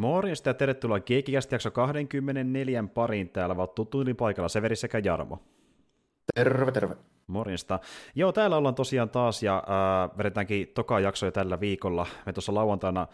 [0.00, 3.28] Morjesta ja tervetuloa Geekikästä jakso 24 pariin.
[3.28, 5.42] Täällä ovat tuttuilin paikalla Severi sekä Jarmo.
[6.34, 6.96] Terve, terve.
[7.26, 7.78] Morjesta.
[8.14, 12.06] Joo, täällä ollaan tosiaan taas ja äh, vedetäänkin toka jaksoja tällä viikolla.
[12.26, 13.06] Me tuossa lauantaina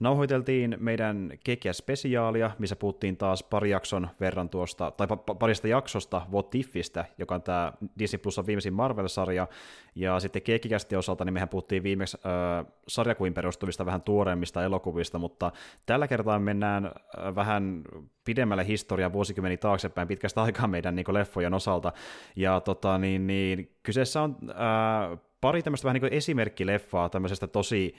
[0.00, 6.22] nauhoiteltiin meidän kekiä spesiaalia, missä puhuttiin taas pari jakson verran tuosta, tai pa- parista jaksosta
[6.32, 9.48] What Ifistä, joka on tämä Disney Plusan viimeisin Marvel-sarja,
[9.94, 15.52] ja sitten kekikästi osalta, niin mehän puhuttiin viimeksi äh, sarjakuin perustuvista vähän tuoreemmista elokuvista, mutta
[15.86, 17.82] tällä kertaa mennään äh, vähän
[18.24, 21.92] pidemmälle historiaa vuosikymmeni taaksepäin pitkästä aikaa meidän niin leffojen osalta,
[22.36, 27.94] ja tota, niin, niin, kyseessä on äh, pari tämmöistä vähän niin esimerkkileffaa tämmöisestä tosi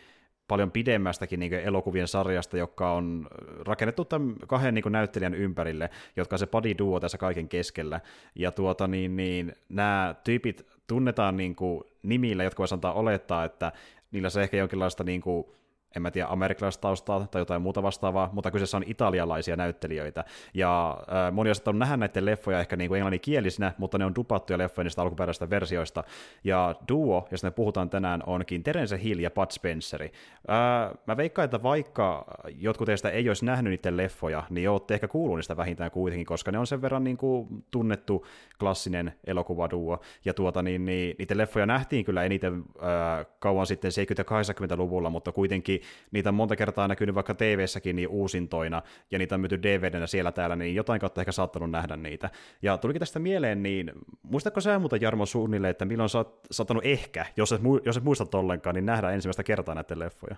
[0.47, 3.27] paljon pidemmästäkin niin elokuvien sarjasta, joka on
[3.59, 7.99] rakennettu tämän kahden niin näyttelijän ympärille, jotka on se body duo tässä kaiken keskellä.
[8.35, 13.71] Ja tuota, niin, niin, nämä tyypit tunnetaan niin kuin nimillä, jotka voisi antaa olettaa, että
[14.11, 15.45] niillä se ehkä jonkinlaista niin kuin,
[15.95, 20.25] en mä tiedä, amerikkalaista taustaa tai jotain muuta vastaavaa, mutta kyseessä on italialaisia näyttelijöitä.
[20.53, 24.15] Ja äh, moni on saattanut nähdä näiden leffoja ehkä niin kuin englanninkielisinä, mutta ne on
[24.15, 26.03] dupattuja leffoja niistä alkuperäisistä versioista.
[26.43, 30.11] Ja duo, josta me puhutaan tänään, onkin Terence Hill ja Bud Spenceri.
[30.49, 35.07] Äh, mä veikkaan, että vaikka jotkut teistä ei olisi nähnyt niiden leffoja, niin olette ehkä
[35.07, 38.25] kuullut niistä vähintään kuitenkin, koska ne on sen verran niin kuin tunnettu
[38.59, 39.99] klassinen elokuvaduo.
[40.25, 45.80] Ja tuota, niin, niin, niiden leffoja nähtiin kyllä eniten äh, kauan sitten 70-80-luvulla, mutta kuitenkin
[46.11, 50.31] niitä on monta kertaa näkynyt vaikka TV-säkin niin uusintoina, ja niitä on myyty DVDnä siellä
[50.31, 52.29] täällä, niin jotain kautta ehkä saattanut nähdä niitä.
[52.61, 53.91] Ja tulikin tästä mieleen, niin
[54.23, 58.03] muistatko sä muuta Jarmo suunnille, että milloin sä oot saattanut ehkä, jos et, jos et
[58.03, 60.35] muista ollenkaan, niin nähdä ensimmäistä kertaa näiden leffoja?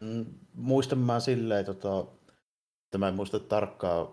[0.00, 2.04] Mm, muistan mä silleen, tota,
[2.84, 4.12] että mä en muista tarkkaa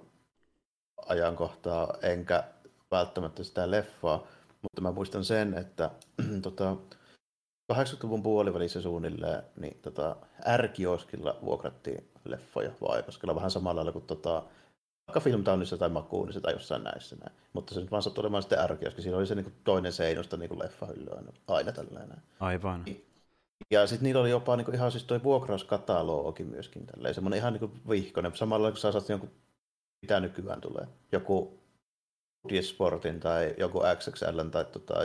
[1.08, 2.44] ajankohtaa, enkä
[2.92, 4.28] välttämättä sitä leffaa,
[4.62, 5.92] mutta mä muistan sen, että
[6.42, 6.76] tota,
[7.74, 10.16] 80-luvun puolivälissä suunnilleen, niin tota,
[10.58, 14.44] R-kioskilla vuokrattiin leffoja Vaajakoskella vähän samalla lailla kuin tota,
[15.08, 17.38] vaikka Filmtownissa tai Makuunissa tai jossain näissä näin.
[17.54, 19.02] Mutta se nyt vaan sattui olemaan sitten R-kioski.
[19.02, 22.18] Siinä oli se niin toinen seinusta niin leffahylly aina, aina tällainen.
[22.40, 22.86] Aivan.
[23.72, 27.14] Ja sitten niillä oli jopa niin kuin, ihan siis toi vuokrauskatalogi myöskin tälleen.
[27.14, 28.36] Semmoinen ihan niin vihkonen.
[28.36, 29.32] Samalla kun sä saat jonkun,
[30.02, 30.88] mitä nykyään tulee.
[31.12, 31.60] Joku
[32.62, 35.04] Sportin tai joku XXL tai tota,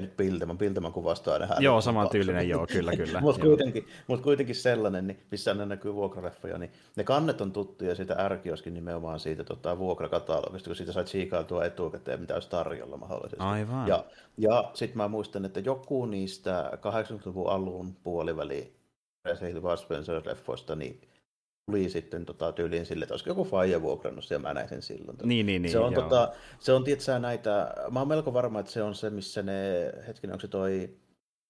[0.00, 1.46] jonkun Piltemän, Piltemän kuvasta aina.
[1.58, 3.20] Joo, saman tyylinen, joo, kyllä, kyllä.
[3.30, 7.94] Mutta kuitenkin, mut kuitenkin sellainen, niin missä ne näkyy vuokraleffoja, niin ne kannet on tuttuja
[7.94, 13.44] siitä ärkioskin nimenomaan siitä tota, vuokrakatalogista, kun siitä sait siikailtua etukäteen, mitä olisi tarjolla mahdollisesti.
[13.44, 13.88] Aivan.
[13.88, 14.04] Ja,
[14.36, 18.72] ja sitten mä muistan, että joku niistä 80-luvun alun puoliväli
[19.24, 21.00] Resident Spencer-leffoista, niin
[21.70, 25.18] tuli sitten tota, tyyliin sille, että olisiko joku faija vuokrannut ja mä näin sen silloin.
[25.22, 28.72] Niin, niin, niin, se on, tota, se on tietysti näitä, mä oon melko varma, että
[28.72, 30.90] se on se, missä ne, hetkinen, onko se toi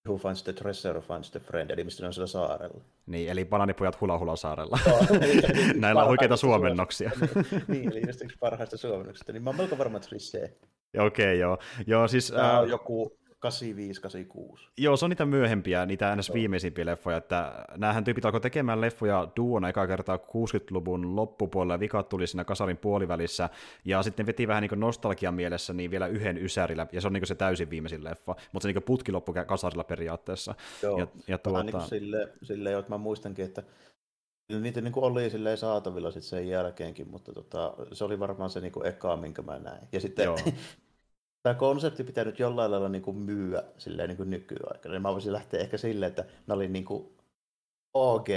[0.08, 2.80] Who finds the treasure who finds the friend, eli mistä ne on siellä saarella.
[3.06, 4.78] Niin, eli bananipujat hula hula saarella.
[5.74, 7.10] Näillä on oikeita suomennoksia.
[7.68, 10.56] niin, eli just yksi parhaista suomennoksista, niin mä oon melko varma, että se oli se.
[10.98, 11.58] Okei, okay, joo.
[11.86, 14.68] joo siis, Tämä on joku 85-86.
[14.76, 16.32] Joo, se on niitä myöhempiä, niitä ns.
[16.32, 22.26] viimeisimpiä leffoja, että näähän tyypit alkoi tekemään leffoja duona eka kertaa 60-luvun loppupuolella, vikat tuli
[22.26, 23.48] siinä kasarin puolivälissä,
[23.84, 27.26] ja sitten veti vähän niin nostalgian mielessä niin vielä yhden ysärillä, ja se on niin
[27.26, 30.54] se täysin viimeisin leffa, mutta se niin putki loppu kasarilla periaatteessa.
[30.82, 31.62] Joo, ja, ja tuota...
[31.62, 33.62] niin sille, sille, että mä muistankin, että
[34.60, 38.60] niitä niin kuin oli silleen saatavilla sit sen jälkeenkin, mutta tota, se oli varmaan se
[38.60, 39.88] niin kuin eka, minkä mä näin.
[39.92, 40.28] Ja sitten
[41.42, 44.92] tämä konsepti pitää nyt jollain lailla niin kuin myyä silleen niin kuin nykyaikana.
[44.92, 47.12] Niin mä voisin lähteä ehkä silleen, että ne oli niin kuin
[47.94, 48.28] OG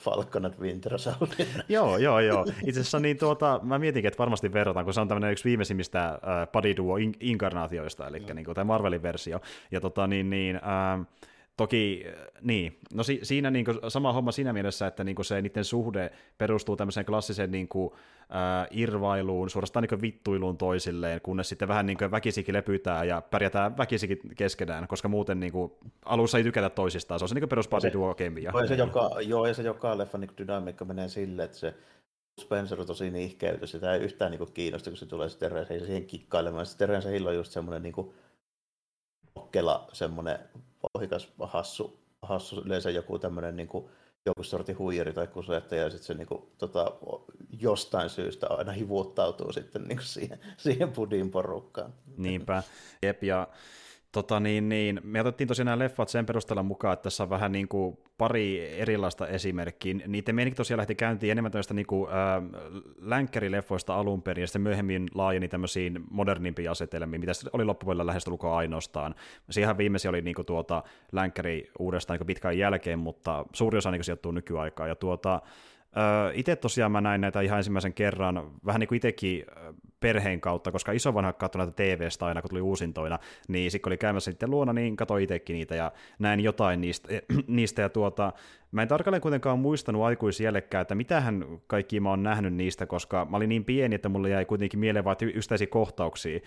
[0.00, 1.48] Falcon at Winter Soldier.
[1.68, 2.46] joo, joo, joo.
[2.66, 6.08] Itse asiassa niin tuota, mä mietinkin, että varmasti verrataan, kun se on tämmöinen yksi viimeisimmistä
[6.08, 6.18] äh,
[6.52, 8.34] Buddy Duo inkarnaatioista, eli mm.
[8.34, 9.40] niin kuin, tämä Marvelin versio.
[9.70, 11.06] Ja tota, niin, niin, äh,
[11.56, 12.04] Toki,
[12.40, 15.64] niin, no si, siinä niin kuin, sama homma siinä mielessä, että niin kuin se niiden
[15.64, 21.86] suhde perustuu tämmöiseen klassiseen niin kuin, äh, irvailuun, suorastaan niin vittuiluun toisilleen, kunnes sitten vähän
[21.86, 25.72] niin väkisikin lepytään ja pärjätään väkisikin keskenään, koska muuten niin kuin,
[26.04, 27.20] alussa ei tykätä toisistaan.
[27.20, 28.52] Se on se niin peruspasi duo kemia.
[28.68, 31.74] Se joka, joo, ja se joka leffa niin dynamiikka menee silleen, että se
[32.40, 35.86] Spencer on tosi nihkeyty, sitä ei yhtään niin kuin, kiinnosta, kun se tulee sitten Terence
[35.86, 36.66] siihen kikkailemaan.
[36.78, 38.12] Terence Hill on just semmoinen niin kuin,
[39.92, 40.38] semmoinen
[40.94, 43.88] ohikas hassu, hassu yleensä joku tämmöinen niin kuin,
[44.26, 46.92] joku sorti huijari tai kusettaja, ja sitten se niin kuin, tota,
[47.60, 51.94] jostain syystä aina hivuuttautuu sitten niin kuin siihen, siihen pudin porukkaan.
[52.16, 52.62] Niinpä,
[53.02, 53.48] jep, ja
[54.12, 57.52] Tota niin, niin, me otettiin tosiaan nämä leffat sen perusteella mukaan, että tässä on vähän
[57.52, 59.94] niin kuin pari erilaista esimerkkiä.
[60.06, 62.16] Niiden meininki tosiaan lähti käyntiin enemmän tämmöistä niin kuin, äh,
[63.00, 69.14] länkkärileffoista alun perin, ja sitten myöhemmin laajeni tämmöisiin modernimpiin asetelmiin, mitä oli loppupuolella lähestulkoon ainoastaan.
[69.50, 70.82] Siihen viimeisin oli niin kuin, tuota,
[71.12, 74.88] länkkäri uudestaan niin pitkään jälkeen, mutta suuri osa niin sijoittuu nykyaikaan.
[74.88, 75.42] Ja tuota,
[76.34, 79.44] itse tosiaan mä näin näitä ihan ensimmäisen kerran, vähän niin kuin itsekin
[80.02, 83.18] perheen kautta, koska isovanha katsoi näitä TV-stä aina, kun tuli uusintoina,
[83.48, 87.08] niin sitten oli käymässä sitten luona, niin katsoi itsekin niitä ja näin jotain niistä,
[87.46, 88.32] niistä ja tuota,
[88.72, 93.36] Mä en tarkalleen kuitenkaan muistanut aikuisiellekään, että mitähän kaikki mä oon nähnyt niistä, koska mä
[93.36, 96.40] olin niin pieni, että mulle jäi kuitenkin mieleen vain yksittäisiä kohtauksia.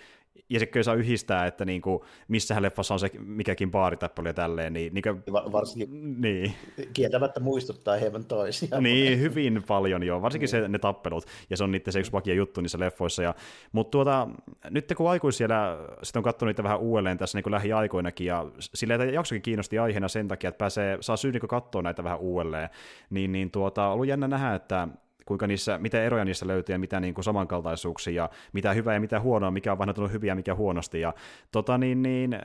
[0.50, 4.72] Ja se kyllä saa yhdistää, että niinku, missähän leffassa on se mikäkin baaritappelu ja tälleen.
[4.72, 5.08] Niin, niinku,
[5.52, 6.52] varsinkin niin.
[6.92, 8.80] kieltämättä muistuttaa hieman toisia.
[8.80, 10.62] Niin, hyvin paljon joo, varsinkin niin.
[10.62, 11.24] se, ne tappelut.
[11.50, 13.22] Ja se on niiden se yksi vakia juttu niissä leffoissa.
[13.22, 13.34] Ja,
[13.72, 14.28] mutta tuota,
[14.70, 19.14] nyt kun aikuisiellä sitten on katsonut niitä vähän uudelleen tässä niin lähiaikoinakin, ja silleen, että
[19.14, 22.68] jaksokin kiinnosti aiheena sen takia, että pääsee, saa syy niin katsoa näitä vähän uudelleen,
[23.10, 24.88] niin, niin tuota, ollut jännä nähdä, että
[25.26, 29.00] kuinka niissä, mitä eroja niissä löytyy ja mitä niin kuin samankaltaisuuksia ja mitä hyvää ja
[29.00, 31.00] mitä huonoa, mikä on vanhoitunut hyviä ja mikä huonosti.
[31.00, 31.14] Ja
[31.52, 32.38] tota, niin, niin,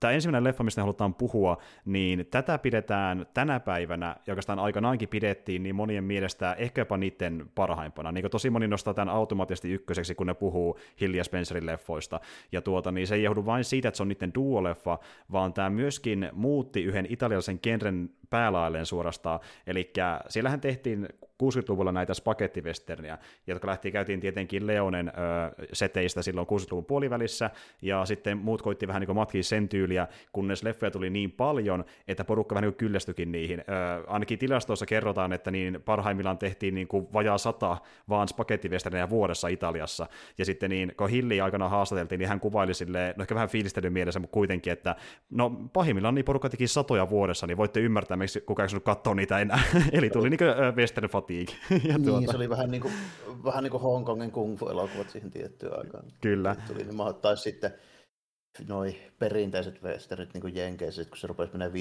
[0.00, 5.62] tämä ensimmäinen leffa, mistä halutaan puhua, niin tätä pidetään tänä päivänä, ja oikeastaan aikanaankin pidettiin,
[5.62, 8.12] niin monien mielestä ehkä jopa niiden parhaimpana.
[8.12, 12.20] Niin tosi moni nostaa tämän automaattisesti ykköseksi, kun ne puhuu Hillia Spencerin leffoista.
[12.52, 14.98] Ja tuota, niin se ei johdu vain siitä, että se on niiden duoleffa,
[15.32, 19.40] vaan tämä myöskin muutti yhden italialaisen genren päälailleen suorastaan.
[19.66, 19.92] Eli
[20.28, 21.08] siellähän tehtiin
[21.42, 25.12] 60-luvulla näitä spagettivesterniä, jotka lähti, käytiin tietenkin Leonen ö,
[25.72, 27.50] seteistä silloin 60-luvun puolivälissä,
[27.82, 32.24] ja sitten muut koitti vähän niin matkia sen tyyliä, kunnes leffoja tuli niin paljon, että
[32.24, 33.60] porukka vähän niin kyllästyikin niihin.
[33.60, 33.64] Ö,
[34.06, 37.76] ainakin tilastoissa kerrotaan, että niin parhaimmillaan tehtiin niin kuin vajaa sata
[38.08, 40.06] vaan spagettivesterniä vuodessa Italiassa,
[40.38, 43.92] ja sitten niin, kun Hilli aikana haastateltiin, niin hän kuvaili silleen, no ehkä vähän fiilistelyn
[43.92, 44.96] mielessä, mutta kuitenkin, että
[45.30, 49.38] no pahimmillaan niin porukka teki satoja vuodessa, niin voitte ymmärtää, miksi kukaan ei katsoa niitä
[49.38, 49.60] enää.
[49.92, 51.54] Eli tuli niin kuin western fatigue.
[51.88, 52.30] ja niin, tuota...
[52.30, 52.94] se oli vähän niin kuin,
[53.44, 56.04] vähän niin kuin Hongkongin kung fu-elokuvat siihen tiettyyn aikaan.
[56.20, 56.56] Kyllä.
[56.68, 57.72] Tuli, niin tai sitten
[58.68, 61.78] noi perinteiset westernit niin kuin Jenkeissä, kun se rupesi menemään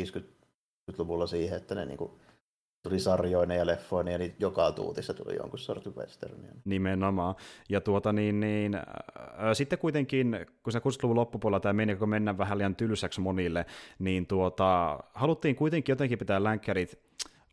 [0.88, 2.12] 50-luvulla siihen, että ne niin kuin,
[2.84, 6.52] tuli sarjoina ja leffoina, ja niin joka tuutissa tuli jonkun sortin westernia.
[6.66, 7.36] Nimenomaan.
[7.70, 8.84] Ja tuota niin, niin äh,
[9.54, 13.66] sitten kuitenkin, kun se 60-luvun loppupuolella tämä meni, kun mennään vähän liian tylsäksi monille,
[14.00, 17.08] niin tuota, haluttiin kuitenkin jotenkin pitää länkkärit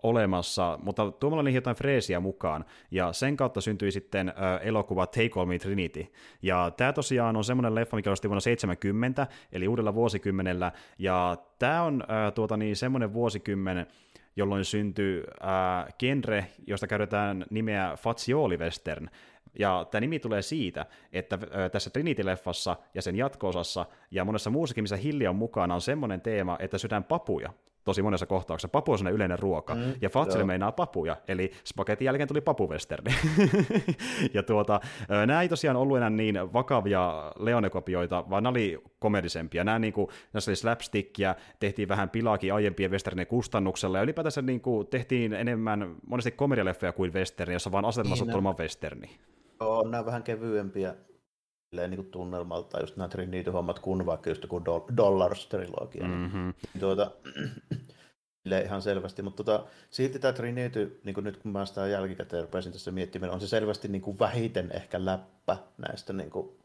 [0.05, 5.31] olemassa, mutta tuomalla niihin jotain freesiä mukaan, ja sen kautta syntyi sitten äh, elokuva Take
[5.37, 6.07] All Me Trinity,
[6.43, 11.83] ja tämä tosiaan on semmoinen leffa, mikä oli vuonna 70, eli uudella vuosikymmenellä, ja tämä
[11.83, 13.87] on äh, tuota niin, semmoinen vuosikymmen,
[14.37, 19.09] jolloin syntyi äh, genre, josta käytetään nimeä Fazioli Western,
[19.59, 21.39] ja tämä nimi tulee siitä, että
[21.73, 26.57] tässä Trinity-leffassa ja sen jatko-osassa ja monessa muussakin, missä Hilli on mukana, on semmoinen teema,
[26.61, 27.53] että syödään papuja
[27.85, 28.69] tosi monessa kohtauksessa.
[28.69, 33.15] Papu on yleinen ruoka, mm, ja Fatsille meinaa papuja, eli spagetin jälkeen tuli papuvesterni.
[34.35, 34.81] ja tuota,
[35.27, 39.65] nämä ei tosiaan ollut enää niin vakavia leonekopioita, vaan nämä oli komedisempia.
[39.65, 44.61] Nämä niin kuin, näissä oli slapstickia, tehtiin vähän pilaakin aiempien westernien kustannuksella, ja ylipäätänsä niin
[44.61, 49.11] kuin, tehtiin enemmän monesti komedialeffeja kuin westerni, jossa vaan asetelmassa niin, on westerni.
[49.61, 50.95] Joo, nämä vähän kevyempiä
[51.77, 54.63] niin kuin tunnelmalta just nämä Trinity-hommat kuin vaikka just joku
[54.97, 56.05] Dollars-trilogia.
[56.05, 56.55] Mm-hmm.
[56.73, 57.11] Niin, tuota,
[58.65, 62.73] ihan selvästi, mutta tota, silti tämä Trinity, niin kuin nyt kun mä sitä jälkikäteen rupesin
[62.73, 66.64] tässä miettimään, on se selvästi niin kuin vähiten ehkä läppä näistä niin kuin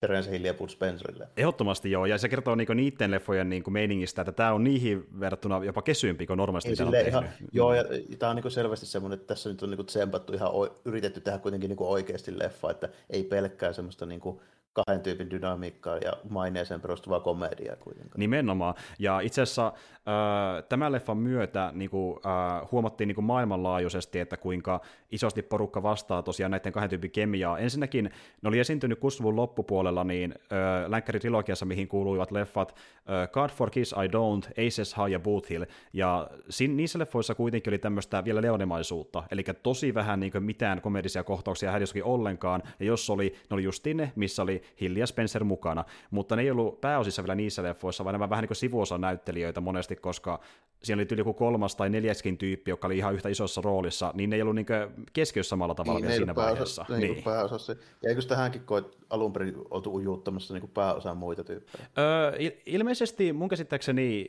[0.00, 1.28] Terence Hill ja Bud Spencerille.
[1.36, 5.64] Ehdottomasti joo, ja se kertoo niinku niiden leffojen niinku meiningistä, että tämä on niihin verrattuna
[5.64, 7.08] jopa kesyympi kuin normaalisti, mitä on tehnyt.
[7.08, 7.84] Ihan, joo, ja
[8.18, 10.50] tämä on niinku selvästi semmoinen, että tässä nyt on niinku tsempattu ihan,
[10.84, 14.42] yritetty tehdä kuitenkin niinku oikeasti leffa, että ei pelkkää semmoista niinku
[14.76, 18.18] kahden tyypin dynamiikkaa ja maineeseen perustuvaa komediaa kuitenkaan.
[18.20, 18.74] Nimenomaan.
[18.98, 24.36] Ja itse asiassa äh, tämän leffan myötä niin kuin, äh, huomattiin niin kuin maailmanlaajuisesti, että
[24.36, 24.80] kuinka
[25.10, 27.58] isosti porukka vastaa tosiaan näiden kahden tyypin kemiaa.
[27.58, 28.04] Ensinnäkin
[28.42, 33.92] ne oli esiintynyt 60 loppupuolella niin äh, Länkkäri-trilogiassa, mihin kuuluivat leffat äh, God for Kiss
[33.92, 35.64] I Don't, Aces High ja Boot Hill.
[35.92, 40.80] Ja sin, niissä leffoissa kuitenkin oli tämmöistä vielä leonemaisuutta, eli tosi vähän niin kuin mitään
[40.80, 45.06] komedisia kohtauksia hädissäkin ollenkaan, ja jos oli, ne oli justiin ne, missä oli Hill ja
[45.06, 48.56] Spencer mukana, mutta ne ei ollut pääosissa vielä niissä leffoissa, vaan nämä vähän niin kuin
[48.56, 50.40] sivuosan näyttelijöitä monesti, koska
[50.82, 54.30] siinä oli yli joku kolmas tai neljäskin tyyppi, joka oli ihan yhtä isossa roolissa, niin
[54.30, 54.66] ne ei ollut niin
[55.12, 56.86] keskiössä samalla tavalla niin, vielä siinä vaiheessa.
[56.88, 57.24] Niin, niin.
[57.24, 57.76] pääosassa.
[58.02, 61.86] Ja eikö tähänkin koet alun perin oltu ujuttamassa niin pääosaan muita tyyppejä?
[61.98, 62.32] Öö,
[62.66, 64.28] ilmeisesti mun käsittääkseni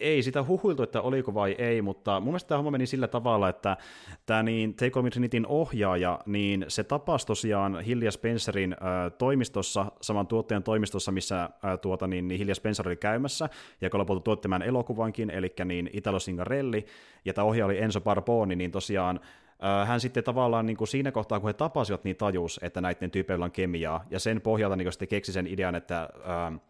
[0.00, 3.48] ei sitä huhuiltu, että oliko vai ei, mutta mun mielestä tämä homma meni sillä tavalla,
[3.48, 3.76] että
[4.26, 10.26] tämä niin Take On Trinitin ohjaaja, niin se tapasi tosiaan Hilja Spencerin äh, toimistossa, saman
[10.26, 11.50] tuottajan toimistossa, missä äh,
[11.82, 13.48] tuota, niin, niin Hilja Spencer oli käymässä,
[13.80, 16.86] ja kun lopulta tuottamaan elokuvankin, eli niin Italo Singarelli,
[17.24, 19.20] ja tämä ohjaaja oli Enzo Barboni, niin tosiaan
[19.86, 23.44] hän sitten tavallaan niin kuin siinä kohtaa, kun he tapasivat, niin tajus, että näiden tyypeillä
[23.44, 26.60] on kemiaa, ja sen pohjalta niin sitten keksi sen idean, että äh,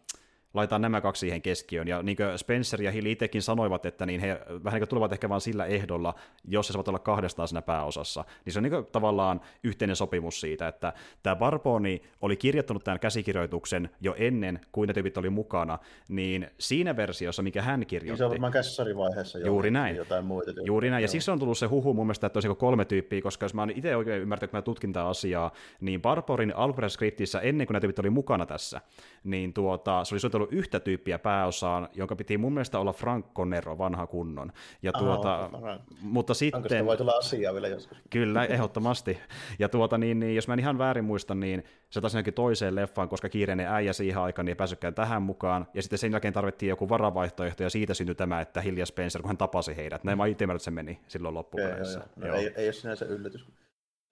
[0.56, 1.88] laitetaan nämä kaksi siihen keskiöön.
[1.88, 5.28] Ja niin kuin Spencer ja Hill itsekin sanoivat, että niin he vähän niin tulevat ehkä
[5.28, 6.14] vain sillä ehdolla,
[6.48, 8.24] jos he saavat olla kahdestaan siinä pääosassa.
[8.44, 13.90] Niin se on niin tavallaan yhteinen sopimus siitä, että tämä Barboni oli kirjoittanut tämän käsikirjoituksen
[14.00, 18.10] jo ennen kuin ne tyypit oli mukana, niin siinä versiossa, mikä hän kirjoitti...
[18.10, 19.96] Niin se on varmaan kässärisvaiheessa jo juuri näin.
[19.96, 20.50] jotain muita.
[20.64, 23.44] Juuri näin, ja siksi on tullut se huhu mun mielestä, että olisi kolme tyyppiä, koska
[23.44, 27.66] jos mä oon itse oikein ymmärtänyt, kun mä tutkin tätä asiaa, niin Barborin alkuperäiskriptissä ennen
[27.66, 28.80] kuin ne tyypit oli mukana tässä,
[29.24, 33.78] niin tuota, se oli suunnitellut yhtä tyyppiä pääosaan, jonka piti mun mielestä olla Frank Conero,
[33.78, 34.52] vanha kunnon.
[34.82, 36.86] Ja tuota, Aha, mutta sitten...
[36.86, 37.98] voi tulla asiaa vielä joskus.
[38.10, 39.18] Kyllä, ehdottomasti.
[39.58, 43.08] Ja tuota, niin, niin, jos mä en ihan väärin muista, niin se taas toiseen leffaan,
[43.08, 45.66] koska kiireinen äijä siihen aikaan niin ei päässytkään tähän mukaan.
[45.74, 49.28] Ja sitten sen jälkeen tarvittiin joku varavaihtoehto, ja siitä syntyi tämä, että Hilja Spencer, kun
[49.28, 50.04] hän tapasi heidät.
[50.04, 52.00] Näin mä itse se meni silloin loppupeleissä.
[52.16, 53.46] No, ei, ei ole sinänsä yllätys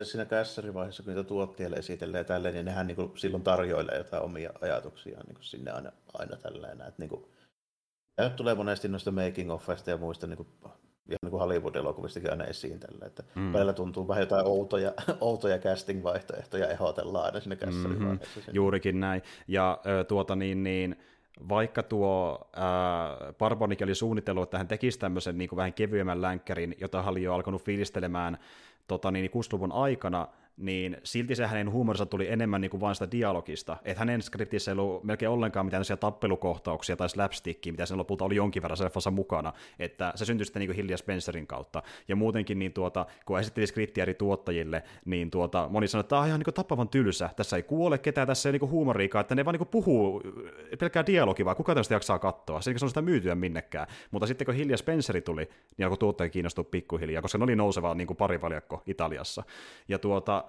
[0.03, 4.23] siinä kässärivaiheessa, kun niitä tuottajille esitellään ja tälleen, niin nehän niin kuin silloin tarjoilee jotain
[4.23, 6.81] omia ajatuksia niin kuin sinne aina, aina tälleen.
[6.81, 7.25] Että niin kuin,
[8.19, 10.49] ja nyt tulee monesti noista making offista ja muista niin kuin,
[11.09, 13.53] ihan niin kuin Hollywood-elokuvistakin aina esiin tällä, että mm.
[13.53, 18.41] välillä tuntuu vähän jotain outoja, outoja casting-vaihtoehtoja ehdotellaan aina sinne kässärivaiheessa.
[18.41, 18.55] Mm-hmm.
[18.55, 19.23] Juurikin näin.
[19.49, 20.97] Ja tuota niin, niin
[21.49, 26.75] vaikka tuo äh, Barbonik oli suunnitellut, että hän tekisi tämmöisen niin kuin vähän kevyemmän länkkärin,
[26.81, 28.39] jota hän oli jo alkanut fiilistelemään
[28.87, 33.11] tota, niin 60-luvun aikana, niin silti se hänen huumorinsa tuli enemmän niin kuin vain sitä
[33.11, 33.77] dialogista.
[33.85, 38.37] Että hänen skriptissä ei ollut melkein ollenkaan mitään tappelukohtauksia tai slapstickia, mitä sen lopulta oli
[38.37, 39.53] jonkin verran leffassa mukana.
[39.79, 41.83] Että se syntyi sitten niin Hilja Spencerin kautta.
[42.09, 46.23] Ja muutenkin, niin tuota, kun esitteli skriptiä eri tuottajille, niin tuota, moni sanoi, että tämä
[46.23, 47.31] on ihan niin tapavan tylsä.
[47.37, 50.23] Tässä ei kuole ketään, tässä ei niin huumoriikaa, että ne vaan niin puhuu
[50.79, 51.57] pelkkää dialogi vaan.
[51.57, 52.61] Kuka tästä jaksaa katsoa?
[52.61, 53.87] Se ei sitä myytyä minnekään.
[54.11, 57.95] Mutta sitten kun Hilja Spenceri tuli, niin alkoi tuottaja kiinnostua pikkuhiljaa, koska ne oli nouseva
[57.95, 59.43] niin kuin parivaljakko Italiassa.
[59.89, 60.44] Ja tuota,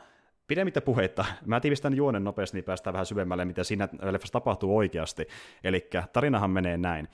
[0.47, 5.27] pidemmittä puheitta, mä tiivistän juonen nopeasti, niin päästään vähän syvemmälle, mitä siinä leffassa tapahtuu oikeasti.
[5.63, 7.07] Eli tarinahan menee näin.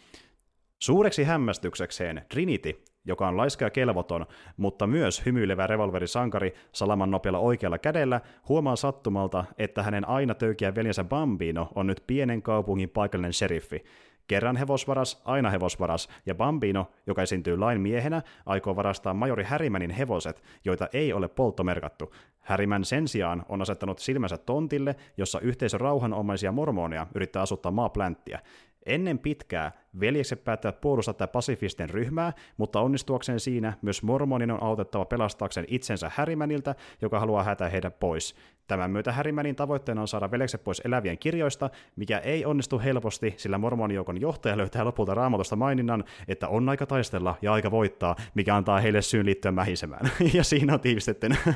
[0.80, 4.26] Suureksi hämmästyksekseen Trinity, joka on laiska ja kelvoton,
[4.58, 11.04] mutta myös hymyilevä revolverisankari salaman nopealla oikealla kädellä, huomaa sattumalta, että hänen aina töykiä veljensä
[11.04, 13.84] Bambino on nyt pienen kaupungin paikallinen sheriffi.
[14.32, 20.44] Kerran hevosvaras, aina hevosvaras, ja Bambino, joka esiintyy lain miehenä, aikoo varastaa majori Härimänin hevoset,
[20.66, 22.14] joita ei ole polttomerkattu.
[22.40, 28.40] Härimän sen sijaan on asettanut silmänsä tontille, jossa yhteisö rauhanomaisia mormoneja yrittää asuttaa maaplänttiä.
[28.86, 35.06] Ennen pitkää veljekset päättävät puolustaa tätä pasifisten ryhmää, mutta onnistuakseen siinä myös mormonin on autettava
[35.06, 38.36] pelastaakseen itsensä Härimäniltä, joka haluaa hätää heidät pois.
[38.68, 43.58] Tämän myötä Härimänin tavoitteena on saada veljekset pois elävien kirjoista, mikä ei onnistu helposti, sillä
[43.58, 48.80] mormonijoukon johtaja löytää lopulta raamatusta maininnan, että on aika taistella ja aika voittaa, mikä antaa
[48.80, 50.12] heille syyn liittyä mähisemään.
[50.34, 51.36] ja siinä on tiivistettynä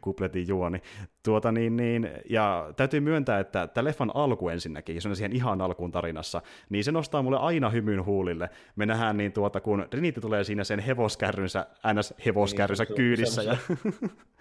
[0.00, 0.78] kupletin juoni.
[1.22, 5.60] Tuota niin, niin, ja täytyy myöntää, että tämä leffan alku ensinnäkin, se on siihen ihan
[5.60, 8.50] alkuun tarinassa, niin se nostaa mulle aina hymyn huulille.
[8.76, 12.14] Me nähdään niin tuota, kun Trinity tulee siinä sen hevoskärrynsä, ns.
[12.24, 13.42] hevoskärrynsä niin, kyydissä.
[13.42, 13.56] Ja...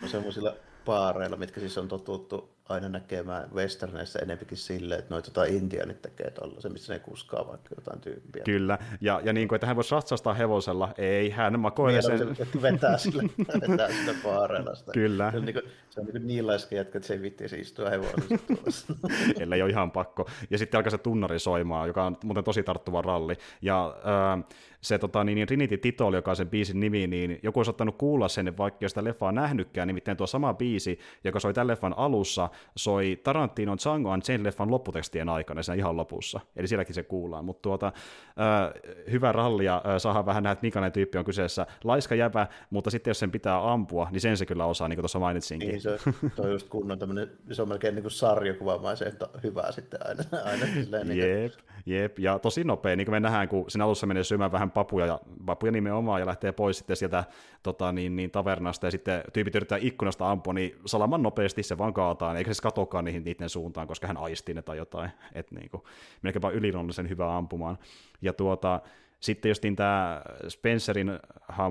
[0.06, 6.02] semmoisilla paareilla, mitkä siis on totuttu aina näkemään westerneissa enempikin silleen, että noita tota intianit
[6.02, 8.44] tekee tuolla, missä ne kuskaa vaikka jotain tyyppiä.
[8.44, 12.36] Kyllä, ja, ja niin kuin, että hän voi satsastaa hevosella, ei, hän makoilee sen.
[12.36, 13.24] Se, vetää sille,
[13.70, 14.92] vetää sille paareilla sitä.
[14.92, 15.32] Kyllä.
[15.32, 17.90] Se on niin, kuin, se on niin, niin laiska jätkä, että se ei vitti istua
[17.90, 18.94] hevosessa
[19.40, 20.30] Ellei ole ihan pakko.
[20.50, 23.38] Ja sitten alkaa se tunnari soimaan, joka on muuten tosi tarttuva ralli.
[23.62, 23.96] Ja
[24.38, 24.44] äh,
[24.84, 27.98] se tota, niin, niin Trinity Titol, joka on sen biisin nimi, niin joku olisi ottanut
[27.98, 32.50] kuulla sen, vaikka sitä leffaa nähnytkään, nimittäin tuo sama biisi, joka soi tämän leffan alussa,
[32.75, 36.40] soi Tarantinon Django sen leffan lopputekstien aikana, siinä ihan lopussa.
[36.56, 37.46] Eli sielläkin se kuullaan.
[37.46, 41.68] Mutta tuota, äh, hyvä ralli ja äh, saadaan vähän nähdä, että minkälainen tyyppi on kyseessä.
[41.84, 45.04] Laiska jäpä, mutta sitten jos sen pitää ampua, niin sen se kyllä osaa, niin kuin
[45.04, 45.70] tuossa mainitsinkin.
[45.70, 45.98] Niin, se,
[46.38, 49.13] on just kunnon tämmöinen, se on melkein niin kuin sarjakuvamaisen
[49.44, 50.24] hyvä sitten aina.
[50.52, 51.54] aina silleen, niin jep,
[51.86, 55.06] jep, ja tosi nopea, niin kuin me nähdään, kun siinä alussa menee syömään vähän papuja,
[55.06, 57.24] ja papuja nimenomaan, ja lähtee pois sitten sieltä
[57.63, 61.94] tota, niin, niin, tavernasta, ja sitten tyypit yrittää ikkunasta ampua, niin salaman nopeasti se vaan
[61.94, 65.70] kaataan, eikä se katokaan niihin niiden suuntaan, koska hän aistii ne tai jotain, että niin
[65.70, 65.84] kuin,
[66.22, 67.77] melkeinpä yliluonnollisen hyvä ampumaan.
[68.22, 68.82] Ja tuota,
[69.24, 71.20] sitten justiin tämä Spencerin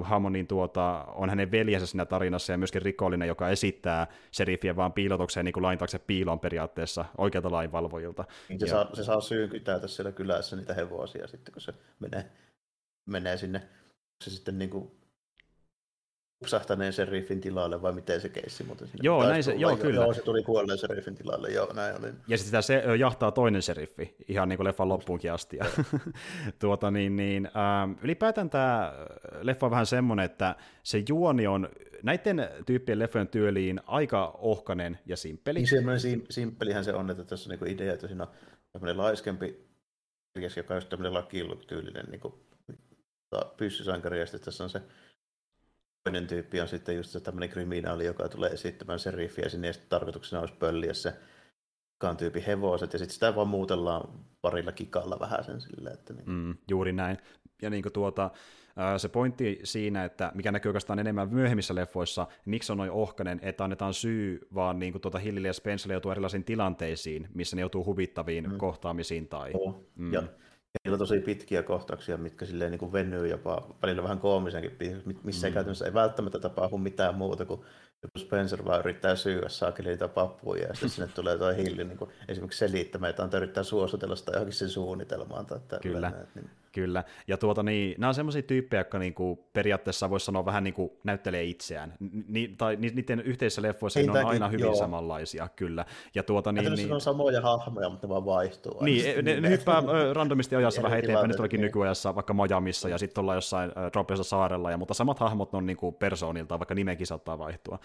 [0.02, 4.92] hahmo, niin tuota, on hänen veljensä siinä tarinassa ja myöskin rikollinen, joka esittää serifien vaan
[4.92, 8.24] piilotukseen niin kuin lain taakse piiloon periaatteessa oikealta lainvalvojilta.
[8.48, 8.70] Niin se, ja...
[8.70, 12.24] saa, se saa kytätä siellä kylässä niitä hevosia sitten, kun se menee,
[13.06, 13.62] menee sinne.
[14.24, 14.90] Se sitten niin kuin
[16.42, 20.00] upsahtaneen sheriffin tilalle, vai miten se keissi muuten sinne Joo, näin se, joo, kyllä.
[20.00, 22.12] Joo, se tuli kuolleen sheriffin tilalle, joo, näin oli.
[22.28, 25.58] Ja sitten se jahtaa toinen sheriffi, ihan niin kuin leffan loppuunkin asti.
[26.58, 28.94] tuota, niin, niin, ähm, ylipäätään tämä
[29.42, 31.68] leffa on vähän semmoinen, että se juoni on
[32.02, 35.58] näiden tyyppien leffojen työliin aika ohkanen ja simppeli.
[35.58, 38.26] Niin semmoinen sim- simppelihän se on, että tässä on niin idea, että siinä
[38.74, 39.72] on laiskempi
[40.56, 42.34] joka on tämmöinen lakiluk-tyylinen niin kuin,
[43.56, 44.82] pyssysankari, ja sitten tässä on se
[46.04, 49.90] toinen tyyppi on sitten just se tämmöinen kriminaali, joka tulee esittämään seriffiä sinne, ja sitten
[49.90, 51.14] tarkoituksena olisi pölliä se
[51.98, 54.08] kaan tyypin hevoset, ja sitten sitä vaan muutellaan
[54.40, 56.30] parilla kikalla vähän sen silleen, että niin.
[56.30, 57.18] mm, juuri näin.
[57.62, 58.30] Ja niin kuin tuota,
[58.96, 63.64] se pointti siinä, että mikä näkyy oikeastaan enemmän myöhemmissä leffoissa, miksi on noin ohkanen, että
[63.64, 67.84] annetaan syy vaan niin kuin tuota Hillille ja Spencerille joutuu erilaisiin tilanteisiin, missä ne joutuu
[67.84, 68.58] huvittaviin mm.
[68.58, 69.28] kohtaamisiin.
[69.28, 69.90] Tai, oh.
[69.94, 70.12] mm.
[70.12, 70.22] ja
[70.84, 74.78] Niillä on tosi pitkiä kohtauksia, mitkä silleen niin kuin venyy jopa välillä vähän koomisenkin,
[75.24, 75.54] missä mm.
[75.54, 77.60] käytännössä ei välttämättä tapahdu mitään muuta kuin
[78.02, 81.98] joku Spencer vaan yrittää syyä saakeli niitä pappuja, ja sitten sinne tulee tuo Hilli niin
[81.98, 85.46] kuin esimerkiksi selittämään, että on yrittää suositella sitä johonkin sen suunnitelmaan.
[85.46, 86.12] Tai Kyllä.
[86.34, 86.50] Niin.
[86.72, 90.64] Kyllä, ja tuota, niin, nämä on sellaisia tyyppejä, jotka niin kuin, periaatteessa voisi sanoa vähän
[90.64, 91.94] niin kuin, näyttelee itseään,
[92.28, 94.74] Ni, tai niiden yhteisissä leffoissa ne on aina hyvin joo.
[94.74, 95.84] samanlaisia, kyllä.
[96.14, 98.84] Ja tuota, niin, niin, on samoja hahmoja, mutta ne vaan vaihtuu.
[98.84, 103.22] Niin, ne, ne, hyppää randomisti ajassa vähän eteenpäin, nyt ollakin nykyajassa vaikka Majamissa, ja sitten
[103.22, 107.38] ollaan jossain äh, saarella, ja, mutta samat hahmot on niin kuin persoonilta, vaikka nimenkin saattaa
[107.38, 107.78] vaihtua,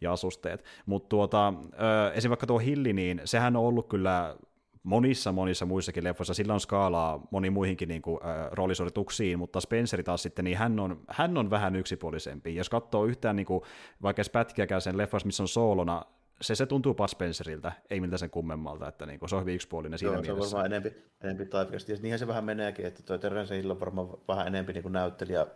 [0.00, 0.64] ja asusteet.
[0.86, 2.28] Mutta tuota, äh, esim.
[2.28, 4.36] vaikka tuo Hilli, niin sehän on ollut kyllä
[4.82, 10.02] monissa monissa muissakin leffoissa, sillä on skaalaa moniin muihinkin niin kuin, äh, roolisuorituksiin, mutta Spenceri
[10.02, 12.56] taas sitten, niin hän on, hän on vähän yksipuolisempi.
[12.56, 13.62] Jos katsoo yhtään niin kuin,
[14.02, 16.04] vaikka pätkiäkään sen leffassa, missä on soolona,
[16.40, 19.54] se, se tuntuu Bud Spenceriltä, ei miltä sen kummemmalta, että niin kuin, se on hyvin
[19.54, 20.50] yksipuolinen siinä Joo, mielessä.
[20.50, 21.92] se on varmaan enempi, enempi taipikasta.
[21.92, 24.92] Ja niinhän se vähän meneekin, että tuo Terence Hill on varmaan vähän enempi niin kuin
[24.92, 25.46] näyttelijä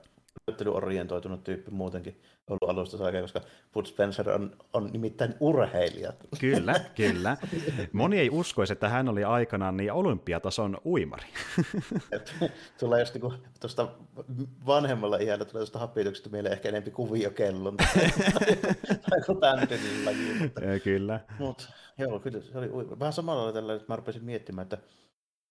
[0.46, 3.40] näyttelyorientoitunut tyyppi muutenkin ollut alusta saakka, koska
[3.72, 6.12] Bud Spencer on, on nimittäin urheilija.
[6.40, 7.36] Kyllä, kyllä.
[7.92, 11.26] Moni ei uskoisi, että hän oli aikanaan niin olympiatason uimari.
[12.80, 13.88] tulee just niin tuosta
[14.66, 17.76] vanhemmalla iällä tulee tuosta hapituksesta mieleen ehkä enemmän kuviokellon.
[19.10, 19.68] tai tämän
[20.04, 20.52] lajiin.
[20.84, 21.20] Kyllä.
[21.38, 21.68] Mut,
[21.98, 24.78] joo, kyllä se oli vähän samalla lailla tällä, että mä rupesin miettimään, että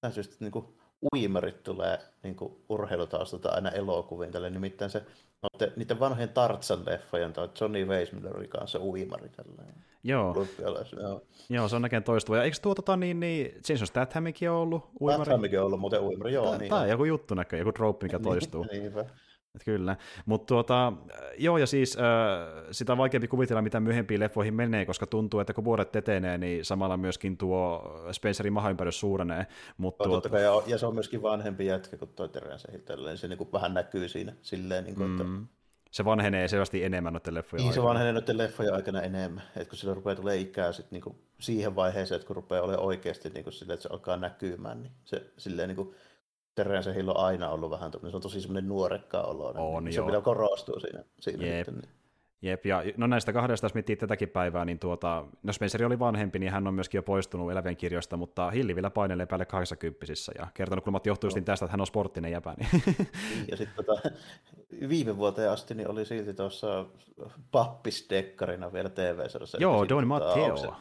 [0.01, 0.80] tämä syystä, niin kuin
[1.15, 4.31] uimarit tulee niin kuin urheilutaustalta aina elokuviin.
[4.31, 4.49] Tälle.
[4.49, 5.03] Nimittäin se
[5.43, 9.75] Olette niiden vanhojen Tartsan-leffojen tai Johnny Weissmillerin kanssa uimari tällainen.
[10.03, 10.45] Joo.
[10.99, 11.21] joo.
[11.49, 12.37] Joo, se on näkeen toistuva.
[12.37, 15.25] Ja eikö tuo tota, niin, niin Jason Stathamkin ole ollut uimari?
[15.25, 16.45] Stathamkin on ollut muuten uimari, joo.
[16.45, 18.65] Tämä, niin tämä on joku juttu näkö, joku trope, mikä toistuu.
[18.71, 19.05] Niinpä.
[19.55, 20.93] Et kyllä, mutta tuota,
[21.37, 22.03] joo ja siis äh,
[22.71, 26.65] sitä on vaikeampi kuvitella, mitä myöhempiin leffoihin menee, koska tuntuu, että kun vuodet etenee, niin
[26.65, 29.47] samalla myöskin tuo Spencerin mahaympärys suurenee.
[29.77, 30.29] Mut no, tuota...
[30.29, 34.09] kai, ja, se on myöskin vanhempi jätkä kuin toi Terence niin se niin vähän näkyy
[34.09, 35.21] siinä silleen, niin kuin, mm.
[35.21, 35.51] että
[35.91, 37.83] se vanhenee selvästi enemmän noiden leffojen Niin, aikana.
[37.83, 39.43] se vanhenee noiden leffojen aikana enemmän.
[39.55, 43.29] että kun sillä rupeaa tulee ikää sit niinku siihen vaiheeseen, että kun rupeaa olemaan oikeasti
[43.29, 45.95] niinku sille, että se alkaa näkymään, niin se silleen niinku
[46.55, 49.53] Terence Hill on aina ollut vähän se on tosi semmoinen nuorekkaa olo.
[49.57, 51.03] On, niin se vielä korostuu siinä.
[51.19, 51.65] siinä Jep.
[51.65, 52.01] Sitten, niin.
[52.41, 56.39] Jep, ja no näistä kahdesta, jos miettii tätäkin päivää, niin tuota, no Spencer oli vanhempi,
[56.39, 60.05] niin hän on myöskin jo poistunut elävien kirjoista, mutta Hilli vielä painelee päälle 80
[60.37, 61.41] ja kertonut kulmat johtuu no.
[61.41, 62.55] tästä, että hän on sporttinen jäpä.
[62.57, 63.07] Niin.
[63.51, 64.09] Ja sitten tota,
[64.89, 66.85] viime vuoteen asti niin oli silti tuossa
[67.51, 69.57] pappisdekkarina vielä TV-sarjassa.
[69.61, 70.75] Joo, Don Matteo.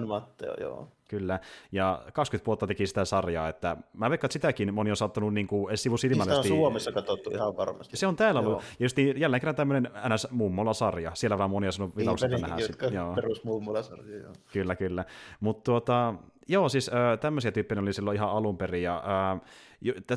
[0.00, 0.88] Don Matteo, joo.
[1.08, 1.40] Kyllä,
[1.72, 5.46] ja 20 vuotta teki sitä sarjaa, että mä veikkaan, että sitäkin moni on saattanut niin
[5.46, 6.42] kuin edes sivusilmällisesti.
[6.42, 7.96] Sitä on Suomessa katsottu ihan varmasti.
[7.96, 10.26] Se on täällä ollut, ja just niin, jälleen kerran tämmöinen ns.
[10.30, 12.56] mummola-sarja, siellä vaan moni on sanonut vilaukselta nähdä.
[12.56, 14.32] Niin, perus mummola-sarja, joo.
[14.52, 15.04] Kyllä, kyllä.
[15.40, 16.14] Mutta tuota,
[16.48, 18.96] joo, siis äh, tämmöisiä tyyppejä oli silloin ihan alun perin, ja
[19.32, 19.40] äh,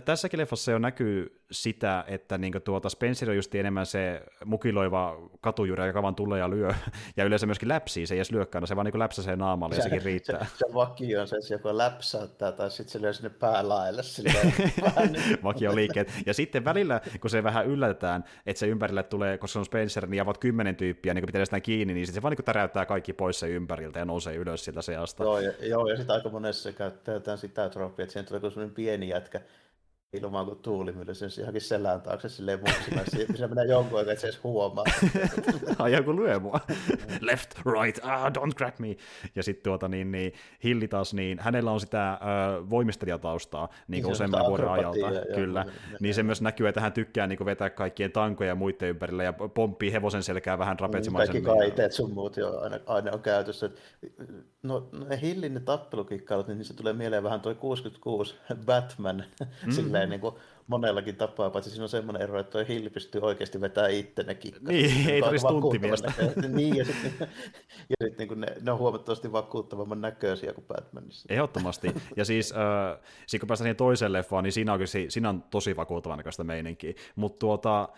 [0.06, 5.88] Tässäkin leffassa jo näkyy sitä, että niin tuota Spencer on just enemmän se mukiloiva katujuri,
[5.88, 6.69] joka vaan tulee ja lyö,
[7.17, 10.02] ja yleensä myöskin läpsii, se ei edes lyökkään, se vaan niin läpsäsee naamalle ja sekin
[10.02, 10.45] riittää.
[10.45, 14.02] Se, se vakio on se, että joka läpsäyttää, tai sitten se lyö sinne päälaelle.
[15.43, 16.12] vakio liikkeet.
[16.26, 20.08] Ja sitten välillä, kun se vähän yllätetään, että se ympärille tulee, koska se on Spencer,
[20.08, 23.13] niin ovat kymmenen tyyppiä, niin kun pitää sitä kiinni, niin se vaan niin täräyttää kaikki
[23.13, 25.24] pois se ympäriltä ja nousee ylös sieltä seasta.
[25.24, 28.76] Joo, ja, joo, ja sitten aika monessa se käytetään sitä tropia, että siihen tulee sellainen
[28.76, 29.41] pieni jätkä,
[30.13, 33.02] ilman kuin tuulimylly sen johonkin selän taakse silleen muksina,
[33.36, 34.86] se menee jonkun aikaa, että se edes huomaa.
[35.80, 36.60] Ai joku lyö mua.
[37.22, 38.98] Left, right, ah, don't crack me.
[39.36, 42.19] Ja sitten tuota niin, niin, Hilli taas, niin hänellä on sitä äh,
[42.69, 45.00] voimistelijataustaa niin, niin useamman vuoden ajalta.
[45.00, 45.65] Ja, kyllä.
[45.67, 49.24] Ja, niin se myös näkyy, että hän tykkää niin vetää kaikkien tankoja ja muiden ympärillä
[49.24, 51.43] ja pomppii hevosen selkää vähän trapezimaisemmin.
[51.43, 53.69] Kaikki kaiteet sun muut jo aina, aina on käytössä.
[54.63, 59.24] No ne Hillin ne tappelukikkailut, niin se tulee mieleen vähän toi 66 Batman,
[59.65, 59.72] mm.
[59.76, 60.36] silleen niin kuin
[60.68, 64.36] monellakin tapaa, paitsi siinä on semmoinen ero, että toi Hill pystyy oikeasti vetämään itse ne
[64.36, 64.64] kikkat.
[64.64, 66.14] Niin, ei tarvitsisi tunttimiestä.
[66.48, 67.14] niin, ja sitten
[67.90, 71.28] ja sit, niin kuin ne, ne, on huomattavasti vakuuttavamman näköisiä kuin Batmanissa.
[71.30, 71.92] Ehdottomasti.
[72.16, 76.18] Ja siis, äh, kun päästään siihen toiseen leffaan, niin siinä, oikeasti, siinä on tosi vakuuttavan
[76.18, 76.94] näköistä meininkiä.
[77.16, 77.90] Mutta tuota,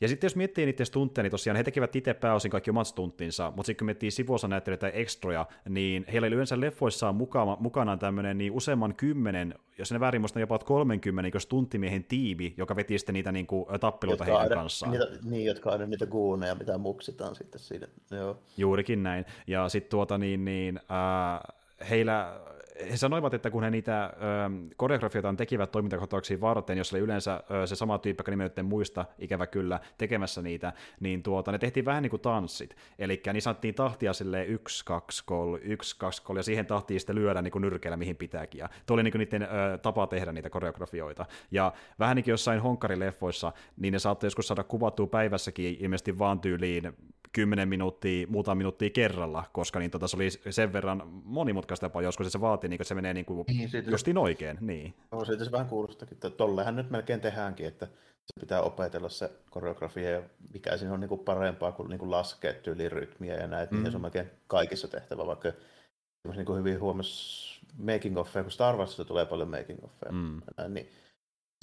[0.00, 3.52] Ja sitten jos miettii niiden stuntteja, niin tosiaan he tekevät itse pääosin kaikki omat stunttinsa,
[3.56, 7.98] mutta sitten kun miettii sivuosa näyttelijöitä tai extroja, niin heillä oli yleensä leffoissaan mukana, mukanaan
[7.98, 12.98] tämmöinen niin useamman kymmenen, jos ne väärin muistan jopa 30 niin stunttimiehen tiimi, joka veti
[12.98, 14.92] sitten niitä niin kuin, tappeluita jotka heidän kanssaan.
[14.92, 17.86] Niitä, niin, jotka aina niitä guuneja, mitä muksitaan sitten siinä.
[18.10, 18.38] Joo.
[18.56, 19.24] Juurikin näin.
[19.46, 22.40] Ja sitten tuota niin, niin äh, heillä
[22.90, 24.10] he sanoivat, että kun he niitä ö,
[24.76, 29.46] koreografioita tekivät toimintakohtauksiin varten, jos oli yleensä ö, se sama tyyppi, joka nimen muista, ikävä
[29.46, 32.76] kyllä, tekemässä niitä, niin tuota, ne tehtiin vähän niin kuin tanssit.
[32.98, 37.16] Eli niin sanottiin tahtia sille yksi, kaksi, kol, yksi, kaksi, kol, ja siihen tahtiin sitten
[37.16, 38.58] lyödä niin kuin nyrkeillä mihin pitääkin.
[38.58, 41.26] Ja tuo oli niin kuin niiden ö, tapa tehdä niitä koreografioita.
[41.50, 46.40] Ja vähän niin kuin jossain honkkarileffoissa, niin ne saattoi joskus saada kuvattua päivässäkin ilmeisesti vaan
[46.40, 46.92] tyyliin
[47.32, 52.26] 10 minuuttia, muutama minuuttia kerralla, koska niin tota, se oli sen verran monimutkaista jopa joskus,
[52.26, 54.20] että se vaatii, niin, että se menee niin kuin niin, siitä justiin se...
[54.20, 54.58] oikein.
[54.60, 54.94] Niin.
[55.12, 57.86] No, siitä se vähän kuulostakin, että tollehan nyt melkein tehdäänkin, että
[58.26, 62.10] se pitää opetella se koreografia, ja mikä siinä on niin kuin parempaa kuin, niin kuin
[62.10, 62.52] laskea
[62.88, 63.82] rytmiä ja näitä, mm.
[63.82, 65.52] niin se on melkein kaikissa tehtävä, vaikka
[66.36, 70.40] niin kuin hyvin huomasi making offeja, kun Star Warsissa tulee paljon making offeja, mm.
[70.68, 70.88] niin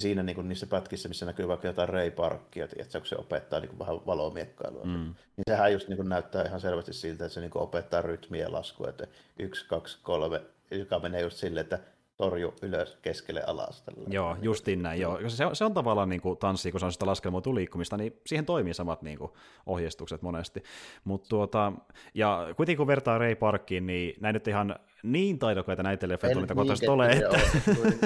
[0.02, 3.60] siinä niin kuin niissä pätkissä, missä näkyy vaikka jotain Ray Parkia, tiedätkö, kun se opettaa
[3.60, 5.14] niin kuin vähän valomiekkailua, mm.
[5.36, 8.42] niin sehän just niin kuin näyttää ihan selvästi siltä, että se niin kuin opettaa rytmiä
[8.42, 9.06] ja laskua, että
[9.38, 11.78] yksi, kaksi, kolme, joka menee just silleen, että
[12.16, 13.82] torju ylös, keskelle alas.
[13.82, 14.08] Tällä.
[14.08, 15.00] Joo, justiin näin.
[15.00, 15.28] Joo.
[15.28, 18.20] Se, on, se on tavallaan niin kuin tanssi, kun se on sitä laskelmoitu liikkumista, niin
[18.26, 19.32] siihen toimii samat niin kuin,
[19.66, 20.62] ohjeistukset monesti.
[21.04, 21.72] Mut tuota,
[22.14, 24.76] ja kuitenkin kun vertaa Ray Parkkiin, niin näin nyt ihan
[25.12, 27.40] niin taidokkaita näitä leffoja, mitä niin, ole, että,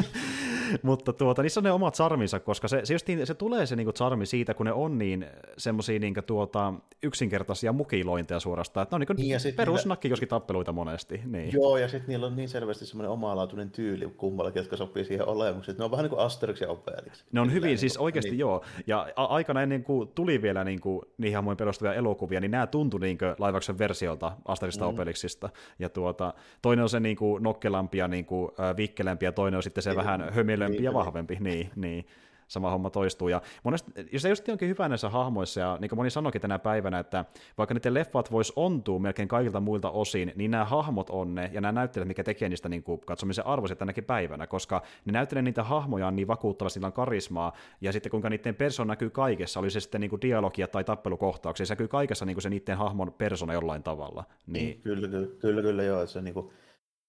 [0.83, 3.93] mutta tuota, niissä on ne omat charminsa, koska se, se, justiin, se tulee se niinku
[3.93, 5.27] charmi siitä, kun ne on niin
[5.59, 11.21] semmoisia niinku tuota, yksinkertaisia mukilointeja suorastaan, että ne on niinku niin, perusnakkikioskitappeluita monesti.
[11.25, 11.53] Niin.
[11.53, 15.79] Joo, ja sitten niillä on niin selvästi semmoinen omalaatuinen tyyli kummallakin, jotka sopii siihen olemukseen.
[15.79, 17.25] Ne on vähän niin kuin Asterix ja Obelix.
[17.33, 18.39] Ne on hyvin, siis oikeasti niin.
[18.39, 18.65] joo.
[18.87, 22.67] Ja a- aikana ennen kuin tuli vielä niin kuin, niihin hahmoihin perustuvia elokuvia, niin nämä
[22.67, 24.89] tuntui niin Laivaksen versiolta Asterixista mm.
[24.91, 25.49] Obelixista.
[25.79, 29.57] Ja tuota, toinen on se niin kuin nokkelampi ja niin kuin, äh, vikkelempi, ja toinen
[29.57, 31.37] on sitten se niin, vähän hömilempi niin, ja vahvempi.
[31.41, 32.07] Niin, niin
[32.51, 33.29] sama homma toistuu.
[33.29, 36.59] Ja monesti, jos se just onkin hyvä näissä hahmoissa, ja niin kuin moni sanoikin tänä
[36.59, 37.25] päivänä, että
[37.59, 41.61] vaikka niiden leffat vois ontua melkein kaikilta muilta osin, niin nämä hahmot on ne, ja
[41.61, 45.63] nämä näyttelijät, mikä tekee niistä niin kuin katsomisen arvoisia tänäkin päivänä, koska ne näyttelee niitä
[45.63, 49.81] hahmoja niin vakuuttavasti, niillä on karismaa, ja sitten kuinka niiden persoon näkyy kaikessa, oli se
[49.81, 53.53] sitten niin kuin dialogia tai tappelukohtauksia, se näkyy kaikessa niin kuin se niiden hahmon persona
[53.53, 54.25] jollain tavalla.
[54.47, 54.81] Niin.
[54.81, 56.51] Kyllä, kyllä, kyllä, kyllä joo, se niin kuin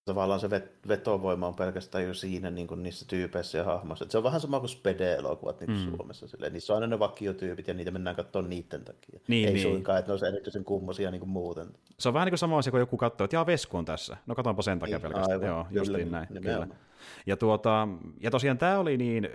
[0.05, 0.49] tavallaan se
[0.87, 4.05] vetovoima on pelkästään jo siinä niin kuin niissä tyypeissä ja hahmoissa.
[4.05, 5.97] Et se on vähän sama kuin spede-elokuvat niin kuin mm.
[5.97, 6.27] Suomessa.
[6.27, 6.53] Silleen.
[6.53, 9.19] Niissä on aina ne vakiotyypit ja niitä mennään katsomaan niiden takia.
[9.27, 9.63] Niin, Ei niin.
[9.63, 11.67] suinkaan, että ne olisi erityisen kummosia niin kuin muuten.
[11.99, 14.17] Se on vähän niin kuin sama asia, kun joku katsoo, että jaa, Vesku on tässä.
[14.25, 15.41] No katsotaanpa sen takia niin, pelkästään.
[15.41, 16.27] Aivan, Joo, justiin näin.
[16.27, 16.67] Kyllä.
[17.25, 17.87] Ja, tuota,
[18.19, 19.29] ja tosiaan tämä oli niin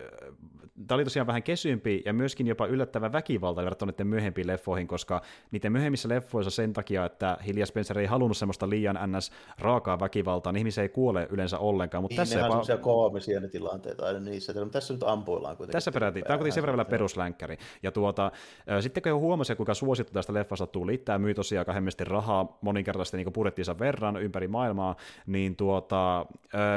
[0.86, 5.22] tämä oli tosiaan vähän kesympi ja myöskin jopa yllättävän väkivalta verrattuna niiden myöhempiin leffoihin, koska
[5.50, 9.32] niiden myöhemmissä leffoissa sen takia, että Hilja Spencer ei halunnut semmoista liian ns.
[9.58, 12.04] raakaa väkivaltaa, niin ihmisiä ei kuole yleensä ollenkaan.
[12.04, 12.74] Mutta niin, tässä jopa...
[12.74, 15.72] on koomisia ne tilanteet aina niissä, mutta tässä nyt ampuillaan kuitenkin.
[15.72, 17.58] Tässä peräti, tämä on kuitenkin sen verran vielä peruslänkkäri.
[17.82, 18.32] Ja tuota,
[18.80, 23.16] sitten kun huomasi, kuinka suosittu tästä leffasta tuli, tämä myy tosiaan aika hemmesti rahaa moninkertaisesti
[23.16, 26.26] niin budjettiinsa verran ympäri maailmaa, niin tuota,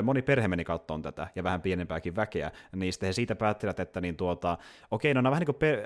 [0.04, 3.88] moni perhe meni kattoon tätä ja vähän pienempääkin väkeä, niin sitten he siitä päättivät, että
[4.02, 4.58] niin tuota,
[4.91, 5.80] okei, no nämä vähän niin kuin per,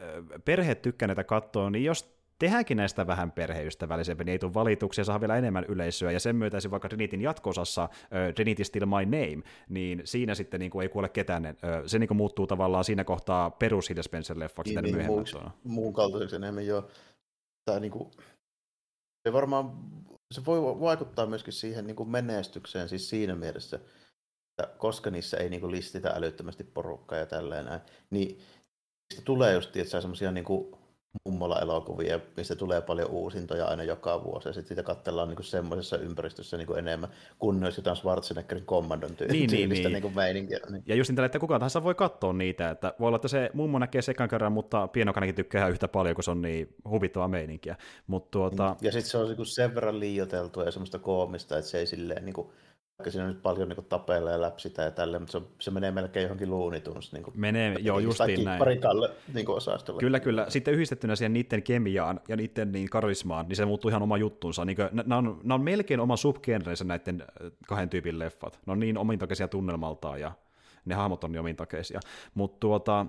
[0.45, 5.19] perheet tykkää näitä katsoa, niin jos tehdäänkin näistä vähän perheystävällisempi, niin ei tule valituksia, saa
[5.21, 10.01] vielä enemmän yleisöä, ja sen myötä vaikka Trinitin jatkosassa uh, Trinity Still My Name, niin
[10.03, 13.51] siinä sitten niin kuin ei kuole ketään, uh, se niin kuin muuttuu tavallaan siinä kohtaa
[13.51, 15.25] perus Hilda Spencer-leffaksi niin, niin, muun,
[15.63, 16.87] muun kaltaiseksi enemmän jo,
[17.65, 18.11] tai niin kuin,
[19.27, 19.71] se varmaan,
[20.33, 23.79] se voi vaikuttaa myöskin siihen niin kuin menestykseen, siis siinä mielessä,
[24.59, 28.39] että koska niissä ei niinku listitä älyttömästi porukkaa ja tälleen näin, niin
[29.09, 30.77] niistä tulee just semmoisia niinku
[31.25, 36.57] mummola-elokuvia, mistä tulee paljon uusintoja aina joka vuosi, ja sitten sitä katsellaan niinku semmoisessa ympäristössä
[36.57, 39.91] niinku enemmän, kun olisi jotain Schwarzeneggerin kommandon tyy- niin, niin, niin.
[39.91, 40.59] Niinku meininkiä.
[40.69, 40.83] Niin.
[40.85, 43.79] Ja just niin että kukaan tahansa voi katsoa niitä, että voi olla, että se mummo
[43.79, 47.75] näkee sekan kerran, mutta pienokanakin tykkää yhtä paljon, kun se on niin huvittavaa meininkiä.
[48.07, 48.75] Mut tuota...
[48.81, 52.25] Ja sitten se on niinku sen verran liioteltua ja semmoista koomista, että se ei silleen
[52.25, 52.53] niinku,
[52.97, 55.91] vaikka siinä on nyt paljon niin tapella ja läpsitä ja tälle, mutta se, se menee
[55.91, 57.13] melkein johonkin luunituns.
[57.13, 58.59] Niin kuin, menee, joo, justiin näin.
[58.59, 59.99] Parikalle niin osastolle.
[59.99, 60.45] Kyllä, kyllä.
[60.49, 64.65] Sitten yhdistettynä siihen niiden kemiaan ja niiden niin karismaan, niin se muuttuu ihan oma juttunsa.
[64.65, 67.23] Niin kuin, nämä, on, nämä on melkein oma subgenreensä näiden
[67.67, 68.59] kahden tyypin leffat.
[68.65, 70.31] Ne on niin omintakeisia tunnelmaltaan ja
[70.85, 71.99] ne hahmot on niin omintakeisia.
[72.33, 73.05] Mutta tuota,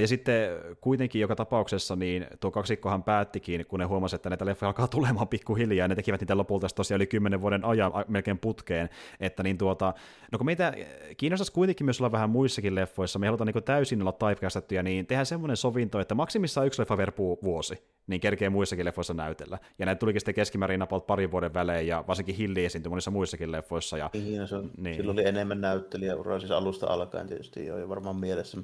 [0.00, 4.68] Ja sitten kuitenkin joka tapauksessa niin tuo kaksikkohan päättikin, kun ne huomasivat, että näitä leffoja
[4.68, 8.88] alkaa tulemaan pikkuhiljaa, ja ne tekivät niitä lopulta tosiaan yli kymmenen vuoden ajan melkein putkeen,
[9.20, 9.94] että niin tuota,
[10.32, 10.74] no kun meitä
[11.16, 15.26] kiinnostaisi kuitenkin myös olla vähän muissakin leffoissa, me halutaan niin täysin olla taipkastettuja, niin tehdään
[15.26, 17.12] semmoinen sovinto, että maksimissaan yksi leffa per
[17.42, 19.58] vuosi, niin kerkee muissakin leffoissa näytellä.
[19.78, 23.52] Ja näitä tulikin sitten keskimäärin napaut parin vuoden välein, ja varsinkin Hilli esiintyi monissa muissakin
[23.52, 23.98] leffoissa.
[23.98, 24.96] Ja, niin, se on, niin.
[24.96, 28.58] Silloin oli enemmän näyttelijäuraa, siis alusta alkaen tietysti jo varmaan mielessä.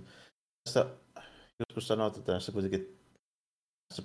[0.64, 0.86] Tässä
[1.60, 2.98] joskus sanoit, että tässä kuitenkin
[3.88, 4.02] tässä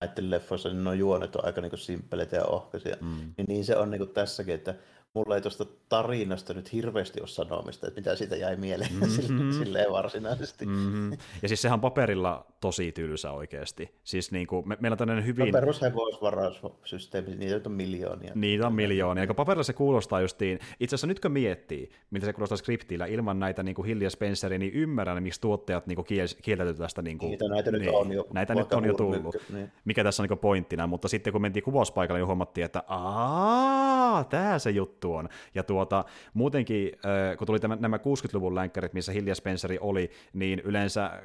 [0.00, 2.96] näiden leffoissa niin nuo juonet on aika niin simppeleitä ja ohkaisia.
[3.00, 3.34] Mm.
[3.36, 4.74] Niin, niin se on niin tässäkin, että
[5.14, 9.52] mulla ei tuosta tarinasta nyt hirveästi ole sanomista, että mitä siitä jäi mieleen mm-hmm.
[9.52, 10.66] silleen varsinaisesti.
[10.66, 11.12] Mm-hmm.
[11.42, 13.94] Ja siis sehän on paperilla tosi tylsä oikeasti.
[14.04, 15.46] Siis niin kuin, me, meillä on tämmöinen hyvin...
[15.46, 18.32] No perushevoisvaraussysteemi, niitä on miljoonia.
[18.34, 22.32] Niitä on miljoonia, ja paperilla se kuulostaa justiin, itse asiassa nyt kun miettii, mitä se
[22.32, 26.06] kuulostaa skriptillä, ilman näitä niin kuin Hill ja Spenceria, niin ymmärrän, miksi tuottajat niin kuin
[26.42, 27.02] kieltäytyy tästä.
[27.02, 28.26] Niin kuin, niitä näitä niin, nyt on jo.
[28.32, 29.34] Näitä nyt on jo tullut.
[29.34, 29.72] Mykkä, niin.
[29.84, 34.58] Mikä tässä on niin pointtina, mutta sitten kun mentiin kuvauspaikalle, niin huomattiin, että aah, tämä
[34.58, 35.28] se juttu on.
[35.54, 36.92] Ja tuota, muutenkin,
[37.38, 41.22] kun tuli nämä 60-luvun länkkärit, missä Hill ja Spenceri oli, niin yleensä,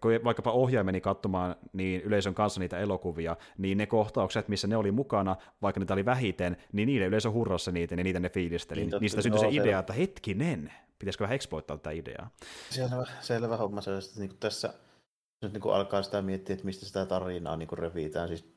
[0.00, 4.76] kun vaikkapa ohjaaja meni katsomaan niin yleisön kanssa niitä elokuvia, niin ne kohtaukset, missä ne
[4.76, 8.80] oli mukana, vaikka niitä oli vähiten, niin niiden yleisö hurrassa niitä, ja niitä ne fiilisteli.
[8.80, 12.30] Niin, Niistä syntyi se idea, että hetkinen, pitäisikö vähän exploittaa tätä ideaa.
[12.70, 14.74] Selvä, selvä homma, se, että niin tässä
[15.42, 18.54] nyt niin kuin alkaa sitä miettiä, että mistä sitä tarinaa niin kuin revitään, siis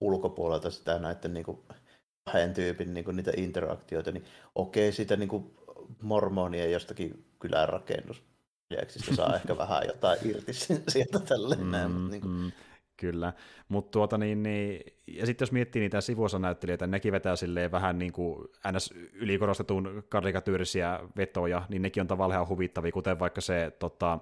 [0.00, 1.58] ulkopuolelta sitä näiden niin kuin
[2.24, 5.54] kahden tyypin niin kuin niitä interaktioita, niin okei, sitä niin kuin
[6.02, 8.22] mormonia jostakin kylän rakennus
[9.14, 10.52] saa ehkä vähän jotain irti
[10.88, 12.32] sieltä tälleen mm, näin, mutta niin kuin...
[12.32, 12.52] mm,
[12.96, 13.32] Kyllä,
[13.68, 18.12] mutta tuota niin, niin, ja sitten jos miettii niitä sivuosanäyttelijöitä, nekin vetää silleen vähän niin
[18.12, 18.94] kuin ns.
[19.12, 24.18] ylikorostetun karikatyyrisiä vetoja, niin nekin on tavallaan ihan huvittavia, kuten vaikka se tota,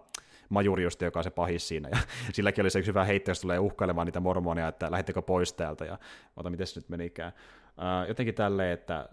[0.49, 1.99] majuri just, joka on se pahis siinä, ja
[2.33, 5.85] silläkin oli se yksi hyvä heittää, jos tulee uhkailemaan niitä mormonia, että lähettekö pois täältä,
[5.85, 5.99] ja
[6.37, 7.33] ota, miten se nyt menikään.
[7.81, 9.09] Uh, jotenkin tälleen, että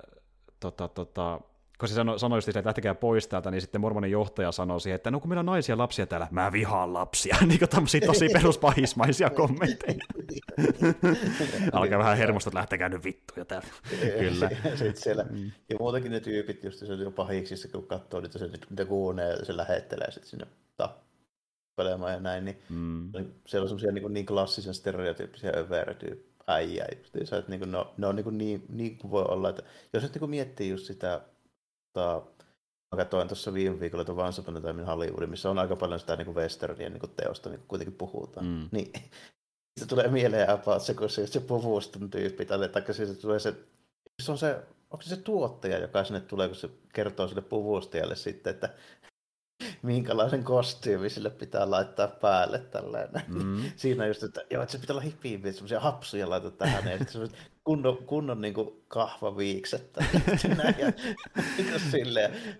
[0.59, 1.41] tota, tota,
[1.79, 4.95] kun se sanoi, sanoi just, että lähtekää pois täältä, niin sitten mormonin johtaja sanoi siihen,
[4.95, 7.37] että no kun meillä on naisia lapsia täällä, mä vihaan lapsia.
[7.47, 10.05] niin kuin tämmöisiä tosi peruspahismaisia kommentteja.
[11.73, 13.67] Alkaa vähän hermosta, että lähtekää nyt vittuja täältä.
[14.19, 14.49] Kyllä.
[14.69, 15.51] Sitten siellä, mm.
[15.69, 19.57] ja muutenkin ne tyypit, just se on pahiksissa, kun katsoo niitä, se, mitä kuunee, se
[19.57, 23.11] lähettelee sitten sinne tappelemaan ja näin, niin mm.
[23.45, 28.07] siellä on semmoisia niin, niin klassisen stereotyyppisiä övertyyppejä äijä justiinsa, että niin ne on, ne
[28.07, 31.21] on niin, niin, niin kuin voi olla, että jos nyt niin miettii just sitä,
[31.93, 32.21] tota,
[32.95, 35.75] mä katsoin tuossa viime viikolla tuon Once Upon a Time in Hollywood, missä on aika
[35.75, 38.69] paljon sitä niin westernia niin teosta, niin kuitenkin puhutaan, mm.
[38.71, 38.91] niin
[39.79, 42.59] se tulee mieleen about se, kun se, se puvuston tyyppi, tai
[42.91, 43.53] se tulee se,
[44.23, 44.55] se on se,
[44.91, 48.69] onko se se tuottaja, joka sinne tulee, kun se kertoo sille puvustajalle sitten, että
[49.87, 53.23] minkälaisen kostyymi sille pitää laittaa päälle tällainen.
[53.27, 53.63] Mm.
[53.75, 57.29] Siinä just, että, joo, että se pitää olla hippiin, semmoisia hapsuja laitat tähän, ja sitten
[57.63, 59.97] kunnon, kunnon niin kuin kahvaviikset.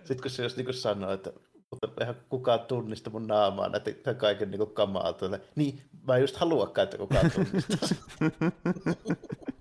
[0.04, 1.32] Sitten kun se just niin kuin sanoo, että
[1.70, 5.14] mutta eihän kukaan tunnista mun naamaa näitä kaiken niin kamaa.
[5.54, 7.88] Niin, mä en just haluakaan, että kukaan tunnistaa.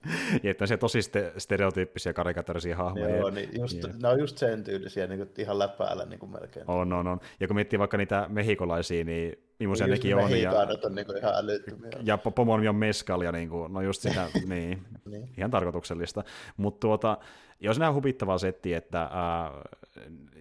[0.44, 1.00] ja että se tosi
[1.38, 3.18] stereotyyppisiä karikatorisia hahmoja.
[3.18, 3.98] Joo, niin just, yeah.
[4.02, 6.70] ne on just sen tyylisiä niin kuin ihan läpäällä niin kuin melkein.
[6.70, 7.20] On, on, on.
[7.40, 10.42] Ja kun miettii vaikka niitä mehikolaisia, niin millaisia nekin on.
[10.42, 10.52] Ja,
[10.84, 11.92] on niin kuin ihan älyttömiä.
[12.04, 16.24] Ja pomon on meskalia, niin kuin, no just sitä, niin, niin, ihan tarkoituksellista.
[16.58, 17.18] Mutta tuota,
[17.60, 19.52] jos nämä huvittavaa setti, että ää,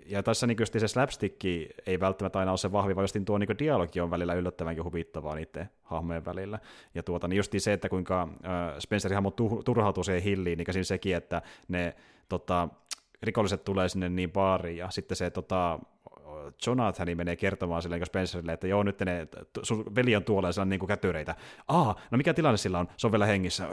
[0.07, 1.45] ja tässä niin se slapstick
[1.87, 5.35] ei välttämättä aina ole se vahvi, vaan just tuo niin dialogi on välillä yllättävänkin huvittavaa
[5.35, 6.59] niiden hahmojen välillä.
[6.95, 9.31] Ja tuota, niin just se, että kuinka äh, Spencerin hahmo
[9.65, 11.97] turhautuu siihen hilliin, niin siinä sekin, että ne
[12.29, 12.69] tota,
[13.23, 15.79] rikolliset tulee sinne niin baariin, ja sitten se tota,
[16.67, 19.29] Jonathan menee kertomaan sille niin Spencerille, että joo, nyt ne,
[19.63, 21.35] sun veli on tuolla ja sillä on niin kuin kätyreitä.
[21.69, 22.89] Aa, no mikä tilanne sillä on?
[22.97, 23.69] Se on vielä hengissä.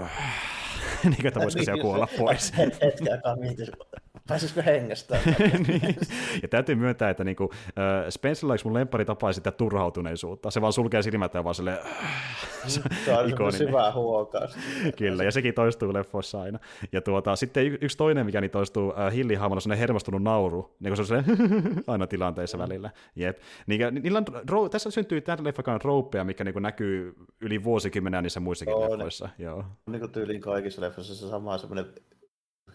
[1.03, 2.53] niin, että voisiko siellä kuolla pois.
[4.27, 5.17] Pääsisikö hengestä?
[5.67, 5.95] niin.
[6.41, 10.51] Ja täytyy myöntää, että niinku, äh, Spencer on mun lemppari tapaa sitä turhautuneisuutta.
[10.51, 11.77] Se vaan sulkee silmät ja vaan silleen...
[12.67, 12.81] se
[13.39, 13.93] on syvää.
[14.97, 16.59] Kyllä, ja sekin toistuu leffoissa aina.
[16.91, 20.75] Ja tuota, sitten y- yksi toinen, mikä niin toistuu äh, Hilli hahmolla, on hermostunut nauru,
[20.79, 21.23] niin kuin se on
[21.87, 22.61] aina tilanteissa mm.
[22.61, 22.89] välillä.
[23.15, 23.37] Jep.
[23.67, 28.39] Niin, niillä on, ro- tässä syntyy tämän leffakaan rouppeja, mikä niin näkyy yli vuosikymmenen niissä
[28.39, 29.29] muissakin Joo, leffoissa.
[29.37, 29.63] Ne, Joo.
[29.85, 31.85] Niin kuin tyyliin kaikissa leffoissa se sama semmoinen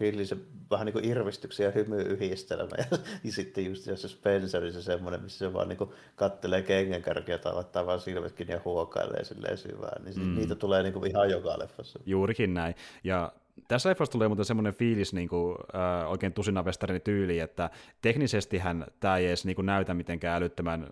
[0.01, 2.71] hillisen vähän niin kuin irvistyksiä ja hymyyhistelmä.
[2.79, 2.85] Ja,
[3.25, 7.55] ja sitten just se Spencer, se semmoinen, missä se vaan niin kuin kattelee kengänkärkiä tai
[7.55, 10.05] laittaa vaan silmätkin ja huokailee silleen syvään.
[10.05, 10.35] Niin mm.
[10.35, 12.01] niitä tulee niin kuin ihan joka leffassa.
[12.07, 12.75] Juurikin näin.
[13.05, 13.33] Ja
[13.69, 16.65] tässä leffassa tulee muuten semmoinen fiilis niin kuin, äh, oikein tusina
[17.05, 17.71] tyyli, että
[18.03, 20.87] teknisestihän tämä ei edes niin kuin näytä mitenkään älyttömän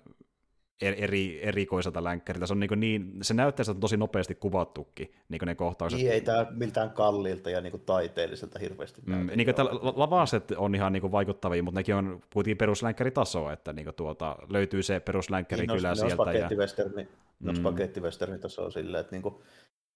[0.81, 2.47] eri, erikoiselta länkkäriltä.
[2.47, 6.01] Se, on niin, niin, se näyttää, on tosi nopeasti kuvattukin niin ne kohtaukset.
[6.01, 10.93] Niin, ei tämä miltään kalliilta ja niin taiteelliselta hirveästi mm, niin kuin lavaset on ihan
[10.93, 15.67] niin kuin vaikuttavia, mutta nekin on kuitenkin peruslänkkäritasoa, että niin kuin tuota, löytyy se peruslänkkäri
[15.67, 16.15] niin, kyllä ne sieltä.
[16.15, 17.09] Spagettiwesterni,
[17.45, 17.53] ja...
[17.53, 17.57] mm.
[17.57, 19.35] spagettiwesterni tasoa silleen, että niin kuin,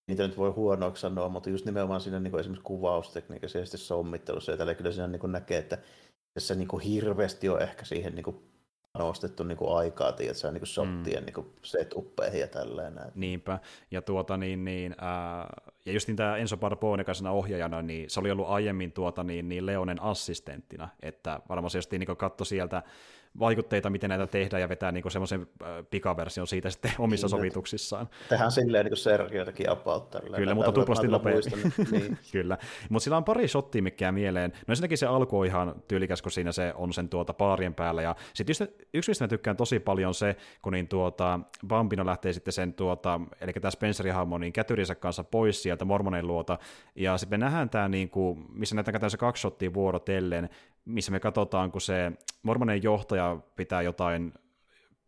[0.08, 3.80] niitä nyt voi huonoksi sanoa, mutta just nimenomaan siinä niin kuin esimerkiksi kuvaustekniikassa ja sitten
[3.80, 5.78] sommittelussa ja tällä kyllä siinä niin kuin näkee, että
[6.34, 8.50] tässä niin kuin hirveästi on ehkä siihen niin kuin
[8.98, 11.26] nostettu niin kuin aikaa, tiedätkö, niin kuin shottien mm.
[11.26, 13.00] niin kuin setuppeihin ja tälleen.
[13.14, 13.58] Niinpä,
[13.90, 18.20] ja tuota niin, niin ää, ja just niin tämä Enzo Barbone kanssa ohjaajana, niin se
[18.20, 22.82] oli ollut aiemmin tuota niin, niin Leonen assistenttina, että varmaan se just niin katsoi sieltä
[23.38, 25.46] vaikutteita, miten näitä tehdään ja vetää niin semmoisen
[25.90, 28.08] pikaversion siitä sitten omissa niin, sovituksissaan.
[28.28, 30.36] Tehdään silleen niin kuin Sergioitakin about tällä.
[30.36, 31.56] Kyllä, mutta tuplasti nopeasti.
[31.90, 32.18] niin.
[32.32, 34.52] Kyllä, mutta sillä on pari shottia, mikä mieleen.
[34.66, 38.02] No ensinnäkin se alku on ihan tyylikäs, kun siinä se on sen tuota paarien päällä.
[38.02, 42.52] Ja sitten yksi, mistä mä tykkään tosi paljon se, kun niin tuota, Bambino lähtee sitten
[42.52, 46.58] sen, tuota, eli tämä Spencerin hahmo, niin kätyrinsä kanssa pois sieltä mormonen luota.
[46.94, 50.48] Ja sitten me nähdään tämä, niin kuin, missä näytetään se kaksi shottia vuorotellen,
[50.90, 54.32] missä me katsotaan, kun se mormonen johtaja pitää jotain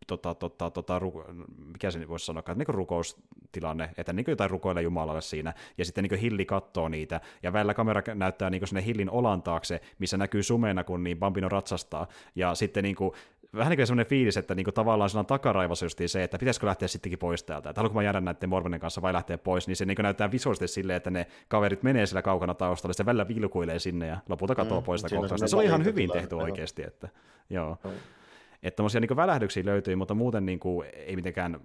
[0.07, 1.25] tota, tota, tota, ruko,
[1.73, 6.05] mikä se voisi sanoa, että niin rukoustilanne, että niin jotain rukoilee Jumalalle siinä, ja sitten
[6.05, 10.43] niin Hilli katsoo niitä, ja välillä kamera näyttää niin sinne Hillin olan taakse, missä näkyy
[10.43, 13.13] sumena, kun niin Bambino ratsastaa, ja sitten niin kuin,
[13.57, 16.39] vähän niin kuin semmoinen fiilis, että niin kuin tavallaan sillä on takaraivassa just se, että
[16.39, 19.69] pitäisikö lähteä sittenkin pois täältä, että haluanko mä jäädä näiden Mormonen kanssa vai lähteä pois,
[19.69, 23.07] niin se niin kuin näyttää visuaalisesti silleen, että ne kaverit menee siellä kaukana taustalla, se
[23.07, 25.49] välillä vilkuilee sinne ja lopulta katoaa mm, pois sitä kohtausta.
[25.49, 27.09] Se oli ihan hyvin tehty oikeasti, että
[27.51, 27.79] joo.
[27.85, 27.91] Mm.
[28.63, 31.61] Että tämmöisiä niin välähdyksiä löytyi, mutta muuten niin kuin, ei mitenkään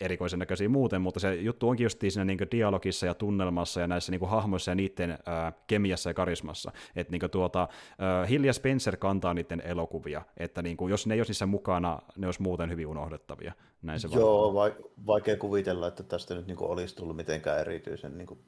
[0.00, 4.12] erikoisen näköisiä muuten, mutta se juttu onkin just siinä niin dialogissa ja tunnelmassa ja näissä
[4.12, 6.72] niin hahmoissa ja niiden äh, kemiassa ja karismassa.
[6.96, 11.14] Että niin tuota, äh, Hill ja Spencer kantaa niiden elokuvia, että niin kuin, jos ne
[11.14, 13.52] ei olisi niissä mukana, ne olisi muuten hyvin unohdettavia.
[13.82, 18.18] Näin se Joo, va- vaikea kuvitella, että tästä nyt niin kuin olisi tullut mitenkään erityisen
[18.18, 18.40] niin kuin,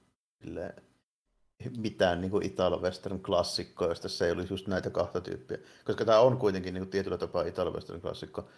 [1.78, 5.58] mitään niin Italo-Western klassikkoa, jos tässä ei olisi just näitä kahta tyyppiä.
[5.84, 8.48] Koska tämä on kuitenkin niin kuin tietyllä tapaa Italo-Western klassikko.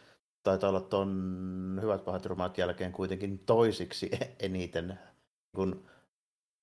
[0.46, 4.98] Taitaa olla tuon Hyvät pahat rumaat jälkeen kuitenkin toisiksi eniten
[5.54, 5.84] kun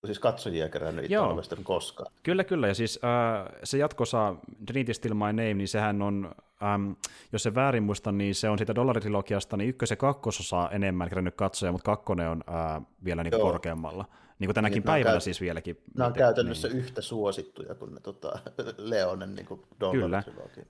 [0.05, 2.13] siis katsojia kerännyt Italo-Western koskaan.
[2.23, 2.67] Kyllä, kyllä.
[2.67, 6.91] Ja siis äh, se jatkosa Trinity Still My Name, niin sehän on, ähm,
[7.31, 11.35] jos se väärin muista, niin se on siitä dollaritrilogiasta, niin ykkös- ja kakkososa enemmän kerännyt
[11.35, 14.05] katsoja, mutta kakkonen on äh, vielä niin korkeammalla.
[14.39, 15.19] Niin kuin tänäkin niin, päivänä käy...
[15.19, 15.77] siis vieläkin.
[15.97, 16.77] Nämä on käytännössä niin.
[16.77, 18.39] yhtä suosittuja kuin ne tota,
[18.77, 20.23] Leonen niin kuin Kyllä,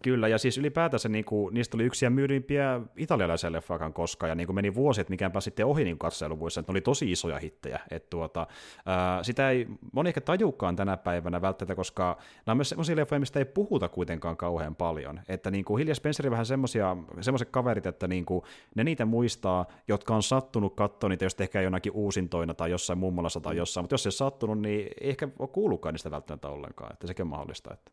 [0.03, 4.47] kyllä, ja siis ylipäätänsä niin kuin, niistä tuli yksi myydympiä italialaisia leffakan koskaan, ja niin
[4.47, 7.39] kuin meni vuosi, että mikään pääsi sitten ohi niin katseluvuissa, että ne oli tosi isoja
[7.39, 7.79] hittejä.
[7.91, 8.47] Että tuota,
[8.85, 13.19] ää, sitä ei moni ehkä tajukaan tänä päivänä välttämättä, koska nämä on myös sellaisia leffoja,
[13.19, 15.19] mistä ei puhuta kuitenkaan kauhean paljon.
[15.29, 18.43] Että niin kuin Hilja Spencerin vähän semmoiset kaverit, että niin kuin,
[18.75, 23.39] ne niitä muistaa, jotka on sattunut katsoa niitä, jos ehkä jonakin uusintoina tai jossain mummolassa
[23.39, 26.93] tai jossain, mutta jos se ei sattunut, niin ei ehkä ole kuullutkaan niistä välttämättä ollenkaan,
[26.93, 27.73] että sekin on mahdollista.
[27.73, 27.91] Että...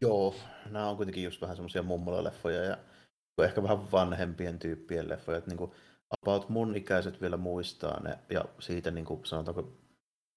[0.00, 0.34] Joo,
[0.70, 2.76] nämä on kuitenkin just vähän semmoisia mummola-leffoja ja
[3.44, 5.70] ehkä vähän vanhempien tyyppien leffoja, että niin kuin
[6.22, 9.72] about mun ikäiset vielä muistaa ne ja siitä niin kuin sanotaanko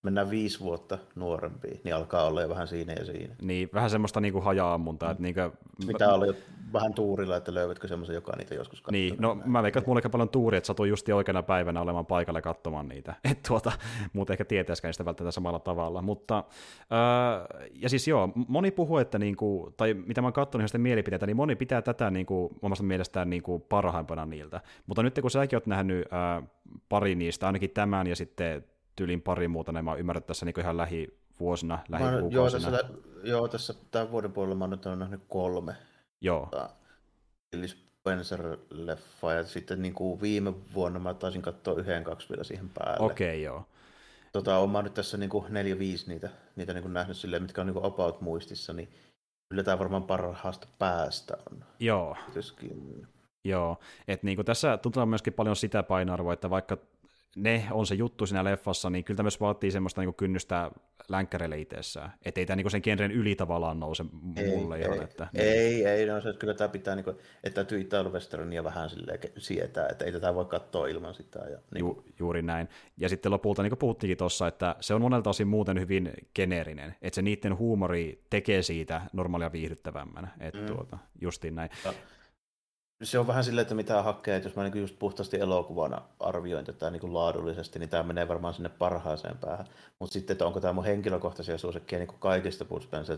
[0.03, 3.35] mennään viisi vuotta nuorempi, niin alkaa olla jo vähän siinä ja siinä.
[3.41, 5.09] Niin, vähän semmoista niin kuin haja-ammuntaa.
[5.09, 5.11] Mm.
[5.11, 5.51] Että niin kuin...
[5.87, 6.33] Pitää olla jo
[6.73, 8.91] vähän tuurilla, että löyvätkö semmoisen, joka niitä joskus katsoo.
[8.91, 12.41] Niin, no mä veikkaan, että mulla paljon tuuri, että satui just oikeana päivänä olemaan paikalle
[12.41, 13.15] katsomaan niitä.
[13.31, 13.71] Että tuota,
[14.13, 16.01] muuten ehkä tietäisikään sitä välttämättä samalla tavalla.
[16.01, 20.71] Mutta, äh, ja siis joo, moni puhuu, että niin kuin, tai mitä mä oon katsonut
[20.71, 24.61] ihan mielipiteitä, niin moni pitää tätä niin kuin, omasta mielestään niin kuin parhaimpana niiltä.
[24.87, 26.49] Mutta nyt kun säkin oot nähnyt äh,
[26.89, 28.63] pari niistä, ainakin tämän ja sitten
[28.99, 32.69] tyylin pari muuta, niin mä oon ymmärrät tässä niin ihan lähivuosina, lähikuukausina.
[32.69, 35.75] Joo, tässä, joo, tässä tämän vuoden puolella mä nyt olen nähnyt kolme.
[36.21, 36.47] Joo.
[36.51, 36.69] Tota,
[37.65, 43.05] Spencer-leffa ja sitten niin kuin viime vuonna mä taisin katsoa yhden kaksi vielä siihen päälle.
[43.05, 43.65] Okei, okay, joo.
[44.33, 47.43] Tota, olen mä nyt tässä niin kuin neljä, viisi niitä, niitä niin kuin nähnyt silleen,
[47.43, 48.89] mitkä on niin kuin about muistissa, niin
[49.49, 51.63] kyllä tämä varmaan parhaasta päästä on.
[51.79, 52.17] Joo.
[52.25, 52.71] Tietysti.
[53.45, 56.77] Joo, että niin tässä tuntuu myöskin paljon sitä painoarvoa, että vaikka
[57.35, 60.71] ne on se juttu siinä leffassa, niin kyllä tämä myös vaatii semmoista niin kynnystä
[61.09, 62.13] länkkäreille itsessään.
[62.25, 64.75] Että ei tämä niin sen genren yli tavallaan nouse mulle.
[64.75, 67.81] Ei, ihan, että, ei, ei, ei no, se, kyllä tämä pitää, niin kuin, että täytyy
[67.81, 68.89] Italo-westernia vähän
[69.37, 71.39] sietää, että ei tätä voi katsoa ilman sitä.
[71.39, 72.69] Ja, niin Ju, juuri näin.
[72.97, 76.95] Ja sitten lopulta, niin kuin puhuttiinkin tuossa, että se on monelta osin muuten hyvin geneerinen,
[77.01, 80.33] että se niiden huumori tekee siitä normaalia viihdyttävämmän.
[80.39, 80.65] Että mm.
[80.65, 81.69] tuota, justiin näin.
[81.85, 81.93] Ja
[83.03, 86.65] se on vähän silleen, että mitä hakee, että jos mä niin just puhtaasti elokuvana arvioin
[86.65, 89.65] tätä niin kuin laadullisesti, niin tämä menee varmaan sinne parhaaseen päähän.
[89.99, 93.17] Mutta sitten, että onko tämä mun henkilökohtaisia suosikkeja niin kaikista Bud Spencer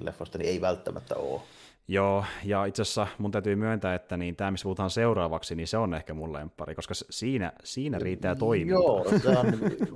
[0.00, 1.40] leffosta, niin ei välttämättä ole.
[1.88, 5.76] Joo, ja itse asiassa mun täytyy myöntää, että niin tämä, missä puhutaan seuraavaksi, niin se
[5.76, 8.72] on ehkä mun lempari, koska siinä, siinä riittää toiminta.
[8.72, 8.96] Joo,
[9.36, 9.46] on,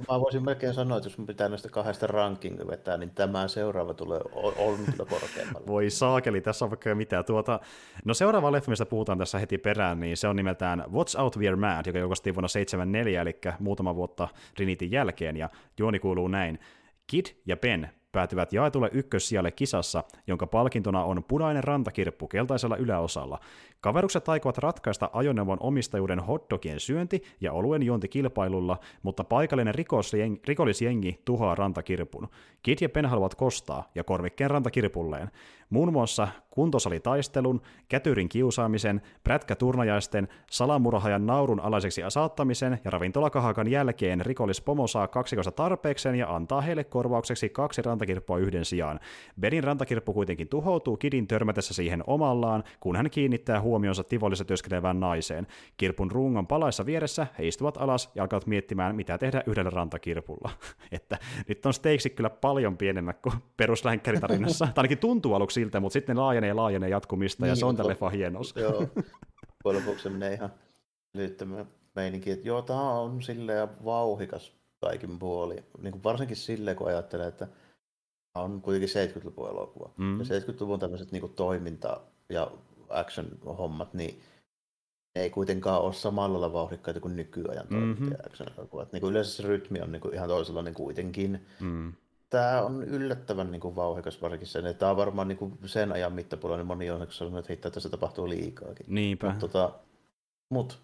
[0.08, 3.94] mä voisin melkein sanoa, että jos mun pitää näistä kahdesta ranking vetää, niin tämä seuraava
[3.94, 5.66] tulee on kyllä korkeammalla.
[5.72, 7.22] Voi saakeli, tässä on vaikka mitä.
[7.22, 7.60] Tuota,
[8.04, 11.56] no seuraava leffa, mistä puhutaan tässä heti perään, niin se on nimeltään What's Out We're
[11.56, 16.58] Mad, joka julkaistiin vuonna 74, eli muutama vuotta Trinitin jälkeen, ja juoni kuuluu näin.
[17.06, 23.40] Kid ja Ben päätyvät jaetulle ykkössijalle kisassa, jonka palkintona on punainen rantakirppu keltaisella yläosalla.
[23.80, 29.74] Kaverukset aikovat ratkaista ajoneuvon omistajuuden hotdogien syönti ja oluen juonti kilpailulla, mutta paikallinen
[30.46, 32.28] rikollisjengi tuhoaa rantakirpun.
[32.62, 35.30] Kid ja Ben haluavat kostaa ja korvikkeen rantakirpulleen.
[35.70, 45.08] Muun muassa kuntosalitataistelun, kätyrin kiusaamisen, prätkäturnajaisten, salamurhaajan naurun alaiseksi saattamisen ja ravintolakahakan jälkeen rikollispomo saa
[45.08, 49.00] kaksikosta tarpeekseen ja antaa heille korvaukseksi kaksi rantakirppua yhden sijaan.
[49.40, 55.46] Benin rantakirppu kuitenkin tuhoutuu Kidin törmätessä siihen omallaan, kun hän kiinnittää huomionsa Tivolissa työskentelevään naiseen.
[55.76, 60.50] Kirpun rungon palaissa vieressä he istuvat alas ja alkavat miettimään, mitä tehdä yhdellä rantakirpulla.
[60.92, 64.64] että nyt on steiksi kyllä paljon pienemmät kuin peruslänkäritarinassa.
[64.74, 67.66] tai ainakin tuntuu aluksi siltä, mutta sitten ne laajenee ja laajenee jatkumista, niin, ja se
[67.66, 68.54] on tälle leffan hienous.
[68.56, 68.88] Joo,
[69.64, 70.52] lopuksi se menee ihan
[71.14, 75.64] lyhyttömän meininki, että joo, tämä on silleen vauhikas kaikin puoli.
[75.82, 77.48] Niin kuin varsinkin silleen, kun ajattelee, että
[78.34, 79.90] on kuitenkin 70-luvun elokuva.
[79.96, 80.18] Mm.
[80.18, 82.50] Ja 70-luvun tämmöiset niin toiminta- ja
[82.88, 84.22] action-hommat, niin
[85.14, 88.12] ne ei kuitenkaan ole samalla lailla vauhdikkaita kuin nykyajan mm-hmm.
[88.26, 88.92] action-elokuvat.
[88.92, 91.46] Niin kuin yleensä se rytmi on niin kuin ihan toisenlainen kuitenkin.
[91.60, 91.92] Mm
[92.30, 94.76] tämä on yllättävän niin kuin, vauhikas varsinkin sen.
[94.76, 97.80] Tämä on varmaan niin kuin, sen ajan mittapuolella, niin moni on sanonut, että hittaa, että
[97.80, 98.86] se tapahtuu liikaakin.
[98.88, 99.26] Niinpä.
[99.26, 99.72] Mutta tota,
[100.50, 100.78] mut,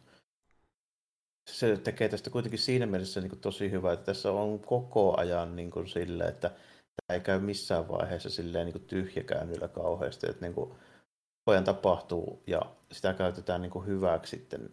[1.50, 5.56] se tekee tästä kuitenkin siinä mielessä niin kuin, tosi hyvä, että tässä on koko ajan
[5.56, 10.46] niin kuin, sille, että tämä ei käy missään vaiheessa silleen niin kuin, tyhjäkäynnillä kauheasti, että
[10.46, 10.74] niin kuin,
[11.46, 12.60] ajan tapahtuu ja
[12.92, 14.70] sitä käytetään niin kuin, hyväksi sitten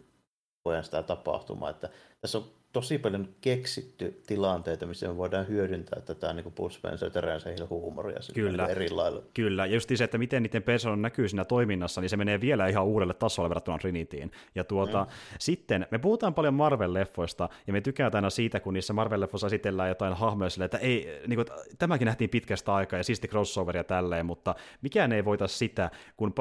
[0.62, 1.70] koko ajan sitä tapahtumaa.
[1.70, 1.88] Että
[2.20, 7.10] tässä on tosi paljon keksitty tilanteita, missä me voidaan hyödyntää tätä niin kuin Paul Spencer
[7.10, 8.66] Terence huumoria Kyllä.
[8.66, 9.22] Eri lailla.
[9.34, 12.66] Kyllä, ja just se, että miten niiden persoon näkyy siinä toiminnassa, niin se menee vielä
[12.66, 14.32] ihan uudelle tasolle verrattuna Trinityin.
[14.54, 15.10] Ja tuota, mm.
[15.38, 20.14] sitten me puhutaan paljon Marvel-leffoista, ja me tykätään aina siitä, kun niissä Marvel-leffoissa esitellään jotain
[20.14, 21.46] hahmoja sille, että ei, niin kuin,
[21.78, 26.34] tämäkin nähtiin pitkästä aikaa, ja siisti crossoveria tälleen, mutta mikään ei voita sitä, kun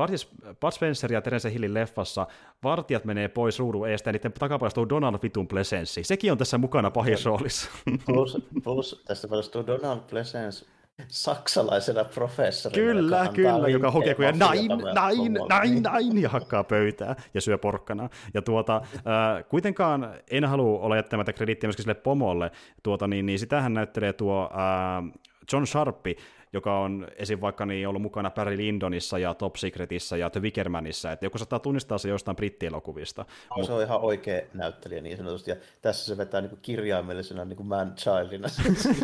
[0.61, 2.27] Bud Spencer ja Terence Hillin leffassa
[2.63, 6.03] vartijat menee pois ruudun eestä, ja niiden takapuolesta Donald Vitun Plesenssi.
[6.19, 7.69] Sekin on tässä mukana pahissa roolissa.
[8.05, 10.65] Plus, plus tästä paljastuu Donald Pleasence
[11.07, 12.93] saksalaisena professorina.
[12.93, 17.57] Kyllä, joka kyllä, joka hokee kuin näin, näin, näin, näin, ja hakkaa pöytää ja syö
[17.57, 18.09] porkkana.
[18.33, 22.51] Ja tuota, äh, kuitenkaan en halua olla jättämättä krediittiä myöskin sille pomolle,
[22.83, 25.21] tuota, niin, niin sitähän näyttelee tuo äh,
[25.53, 26.17] John Sharpi,
[26.53, 27.41] joka on esim.
[27.41, 31.59] vaikka niin ollut mukana Barry Lindonissa ja Top Secretissa ja The Wickermanissa, että joku saattaa
[31.59, 33.25] tunnistaa se jostain brittielokuvista.
[33.49, 33.65] No, Mut...
[33.65, 37.67] Se on ihan oikea näyttelijä niin sanotusti, ja tässä se vetää niin kirjaimellisena niin kuin
[37.67, 38.47] man childina.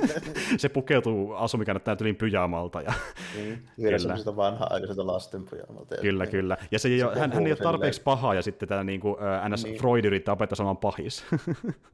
[0.58, 2.82] se pukeutuu asumikannattaa tylin pyjaamalta.
[2.82, 2.93] Ja...
[3.36, 4.36] Niin, kyllä.
[4.36, 5.96] vanha-aikaiselta lasten pyjaamalta.
[6.02, 6.58] Kyllä, niin, kyllä.
[6.72, 9.50] Ja se, se hän, hän ei ole tarpeeksi paha, ja sitten tämä niin kuin, äh,
[9.50, 9.78] NS niin.
[9.78, 11.26] Freud yrittää opettaa saman pahis.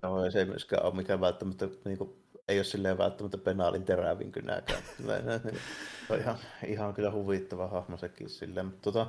[0.02, 2.10] no, se ei myöskään ole mikään välttämättä niin kuin
[2.52, 4.84] ei ole silleen välttämättä penaalin terävin kynäkään.
[6.10, 6.38] on ihan,
[6.68, 8.66] ihan kyllä huvittava hahmo sekin silleen.
[8.66, 9.08] Mutta tota,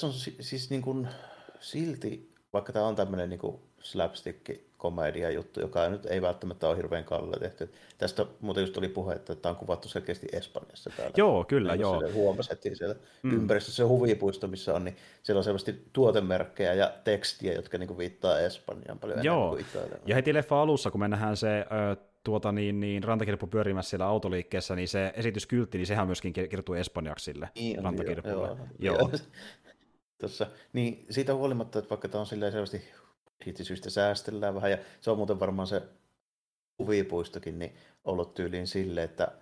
[0.00, 1.08] se on siis niin kuin,
[1.60, 7.04] silti, vaikka tämä on tämmöinen niin slapstick komedia juttu, joka nyt ei välttämättä ole hirveän
[7.04, 7.72] kallella tehty.
[7.98, 11.14] Tästä muuten just tuli puhe, että tämä on kuvattu selkeästi Espanjassa täällä.
[11.16, 12.02] Joo, kyllä, niin, joo.
[12.12, 13.32] Huomasi heti siellä mm.
[13.34, 17.98] ympäristössä se huvipuisto, missä on, niin siellä on selvästi tuotemerkkejä ja tekstiä, jotka niin kuin
[17.98, 19.58] viittaa Espanjaan paljon joo.
[19.58, 21.58] enemmän kuin Ja heti leffa alussa, kun me nähdään se
[21.92, 21.96] ö,
[22.26, 27.24] tuota, niin, niin rantakirppu pyörimässä siellä autoliikkeessä, niin se esityskyltti, niin sehän myöskin kirjoittuu espanjaksi
[27.24, 28.46] sille niin, rantakirpulle.
[28.46, 28.96] Joo, joo.
[28.98, 29.10] joo.
[30.20, 32.82] Tossa, niin siitä huolimatta, että vaikka tämä on silleen selvästi
[33.62, 35.82] syystä säästellään vähän, ja se on muuten varmaan se
[36.78, 39.32] huvipuistokin, niin ollut tyyliin sille, että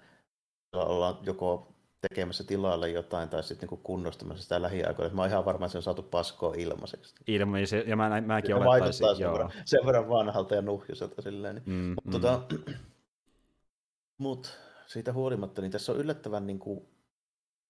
[0.73, 1.74] ollaan joko
[2.09, 5.15] tekemässä tilalle jotain tai sitten niin kunnostamassa sitä lähiaikoina.
[5.15, 7.15] Mä oon ihan varma, että se on saatu paskoa ilmaiseksi.
[7.27, 9.17] Ilmaiseksi, ja mä, mäkin olettaisin.
[9.17, 11.55] Sen, verran, sen verran vanhalta ja nuhjuselta silleen.
[11.55, 11.65] Niin.
[11.67, 12.23] Mm, Mutta mm.
[12.23, 12.41] Tota,
[14.19, 16.89] mut, siitä huolimatta, niin tässä on yllättävän niin kuin,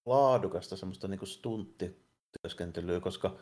[0.07, 3.37] laadukasta semmoista niin stunttityöskentelyä, koska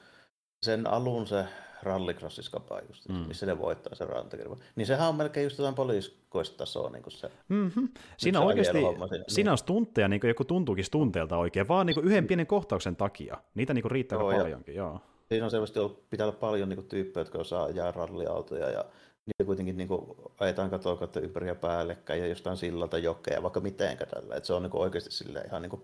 [0.62, 1.44] sen alun se
[1.82, 3.14] rallycrossiskapa just, mm.
[3.14, 4.58] missä ne voittaa sen rantakirvan.
[4.76, 7.30] Niin sehän on melkein just jotain poliiskoista tasoa niin kuin se.
[7.48, 7.88] Mm-hmm.
[8.16, 11.94] Siinä on oikeasti, siinä, siinä on stuntteja, niin kuin joku tuntuukin stunteelta oikein, vaan niin
[11.94, 13.36] kuin yhden pienen kohtauksen takia.
[13.54, 15.00] Niitä niin kuin riittää joo, paljonkin, joo.
[15.28, 18.84] siinä on selvästi ollut, pitää olla paljon niin kuin, tyyppejä, jotka osaa ajaa ralliautoja ja
[19.26, 23.60] niitä kuitenkin niin kuin, ajetaan katoa kautta ympäri ja päällekkäin ja jostain sillalta jokea, vaikka
[23.60, 24.34] mitenkä tällä.
[24.34, 25.82] Et se on niin kuin, oikeasti sille ihan niin kuin,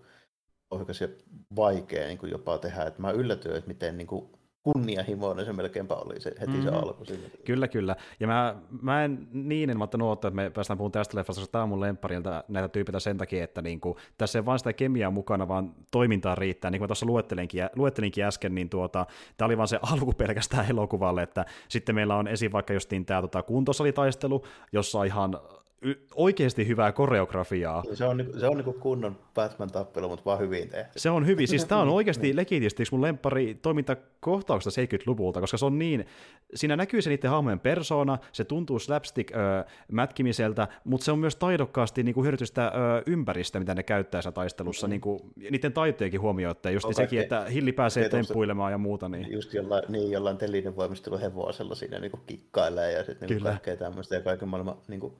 [0.71, 1.05] oikeasti
[1.55, 2.83] vaikea niin kuin, jopa tehdä.
[2.83, 6.63] Et mä yllätyin, että miten niin kuin, kunnianhimoinen se melkeinpä oli se, heti mm-hmm.
[6.63, 7.05] se alku.
[7.05, 7.23] Siinä.
[7.45, 7.95] Kyllä, kyllä.
[8.19, 11.63] Ja mä, mä en niin en ottanut että me päästään puhumaan tästä leffasta, koska tämä
[11.63, 15.47] on mun lempparilta näitä tyypitä sen takia, että niinku, tässä ei vain sitä kemiaa mukana,
[15.47, 16.71] vaan toimintaa riittää.
[16.71, 19.05] Niin kuin mä tuossa luettelinkin, luettelinkin äsken, niin tuota,
[19.37, 22.51] tämä oli vain se alku pelkästään elokuvalle, että sitten meillä on esim.
[22.51, 25.39] vaikka justiin tämä tota, kuntosalitaistelu, jossa ihan
[26.15, 27.83] oikeasti hyvää koreografiaa.
[27.93, 30.99] Se on, se on niin kunnon Batman-tappelu, mutta vaan hyvin tehty.
[30.99, 31.47] Se on hyvin.
[31.47, 36.05] Siis tämä on oikeasti legitisti mun lempari toimintakohtauksesta 70-luvulta, koska se on niin,
[36.55, 42.23] siinä näkyy se niiden hahmojen persona, se tuntuu slapstick-mätkimiseltä, mutta se on myös taidokkaasti niin
[42.23, 44.91] hyödytystä ö, ympäristä, mitä ne käyttää tässä taistelussa, mm.
[44.91, 45.19] niin kuin,
[45.51, 46.93] niiden taitojenkin huomioittaa, just okay.
[46.93, 49.09] sekin, että Hilli pääsee temppuilemaan ja muuta.
[49.09, 49.31] Niin.
[49.31, 54.15] Just jollain, niin, jollain telinen voimistelu hevosella siinä niin kikkailee ja sitten niin kaikkea tämmöistä
[54.15, 55.13] ja kaiken maailman niin kuin,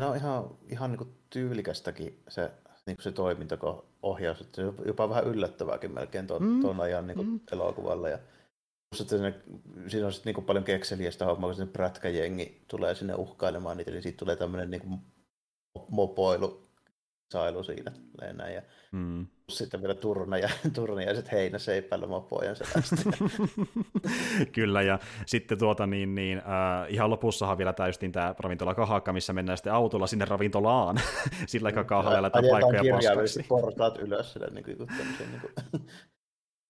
[0.00, 2.50] On ihan, ihan niin kuin tyylikästäkin se,
[2.86, 6.60] niin kuin se toiminta, kun ohjaus, että jopa vähän yllättävääkin melkein tuon, mm.
[6.60, 7.40] tuon ajan niin kuin mm.
[7.52, 8.10] elokuvalle.
[8.10, 8.18] Ja
[8.94, 9.34] sitten ne,
[9.88, 13.90] siinä on sitten niin paljon kekseliä sitä hommaa, kun se prätkäjengi tulee sinne uhkailemaan niitä,
[13.90, 15.00] niin siitä tulee tämmöinen niin
[15.88, 16.65] mopoilu
[17.32, 17.92] sailu siinä.
[18.32, 18.62] Näin, ja
[18.92, 19.26] mm.
[19.48, 22.96] Sitten vielä turna ja, turnajaiset heinäseipäillä mopojen selästä.
[24.52, 26.44] Kyllä, ja sitten tuota niin, niin äh,
[26.88, 31.00] ihan lopussahan vielä täystin tämä ravintola Kahakka, missä mennään sitten autolla sinne ravintolaan,
[31.46, 33.42] sillä aikaa kahalla paikkoja paskaksi.
[33.48, 34.76] portaat ylös sille, niin kuin,
[35.18, 35.86] niin kuin.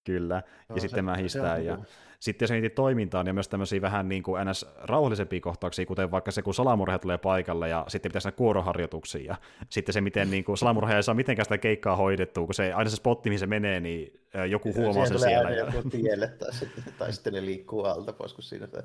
[0.06, 1.64] Kyllä, ja no, sitten se, mä histään.
[1.64, 1.78] Ja,
[2.20, 4.66] sitten jos miettii toimintaa, niin myös tämmöisiä vähän niin kuin ns.
[4.78, 9.22] rauhallisempia kohtauksia, kuten vaikka se, kun salamurha tulee paikalle ja sitten pitäisi kuoroharjoituksia.
[9.24, 9.36] Ja
[9.68, 12.90] sitten se, miten niin kuin salamurha ei saa mitenkään sitä keikkaa hoidettua, kun se aina
[12.90, 15.50] se spotti, mihin se menee, niin joku huomaa sen siellä.
[15.50, 15.66] Ja...
[15.74, 18.82] joku tielle, tai, sitten, tai sitten ne liikkuu alta pois, kun siinä se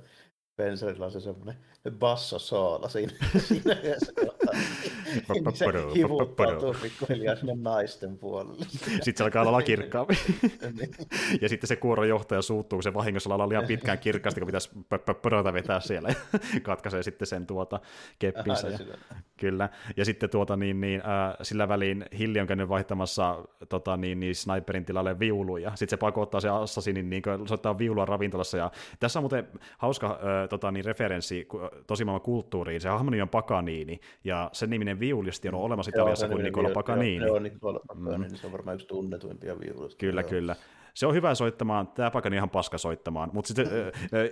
[0.53, 1.55] Spencerilla on se semmoinen
[1.99, 3.13] basso-soola siinä,
[3.47, 4.13] siinä yhdessä.
[5.34, 8.66] Niin se hivuttautuu pikkuhiljaa sinne naisten puolelle.
[8.70, 10.18] Sitten se alkaa olla kirkkaampi.
[10.80, 10.91] Niin.
[11.41, 14.70] ja sitten se kuorojohtaja suuttuu, kun se vahingossa laulaa liian pitkään kirkkaasti, kun pitäisi
[15.22, 16.16] pörötä vetää siellä ja
[16.62, 17.80] katkaisee sitten sen tuota
[18.20, 18.68] keppinsä.
[18.68, 18.80] Ja,
[19.38, 19.70] kyllä.
[19.97, 24.36] Ja sitten tuota, niin, niin, äh, sillä väliin Hilli on käynyt vaihtamassa tota, niin, niin,
[24.36, 25.70] sniperin tilalle viuluja.
[25.70, 28.58] Sitten se pakottaa se assassinin niin soittaa viulua ravintolassa.
[28.58, 29.47] Ja tässä on muuten
[29.78, 31.47] hauska äh, tota, niin, referenssi
[31.88, 32.82] tosimaailman kulttuuriin.
[32.82, 37.26] Se hahmoni on Paganini, ja sen niminen viulisti on olemassa Italiassa kuin Nicola Paganini.
[37.26, 38.36] Joo, Nicola Paganini, mm.
[38.36, 40.10] se on varmaan yksi tunnetuimpia viulisteja.
[40.12, 40.56] Kyllä, kyllä
[40.94, 43.68] se on hyvä soittamaan, tämä paikka on ihan paska soittamaan, mutta sitten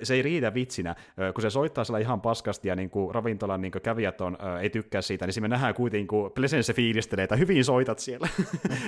[0.03, 0.95] se ei riitä vitsinä,
[1.34, 4.70] kun se soittaa siellä ihan paskasti ja niin kuin ravintolan niin kuin kävijät on, ei
[4.70, 8.28] tykkää siitä, niin siinä me nähdään kuitenkin, kun Pleasence fiilistelee, että hyvin soitat siellä.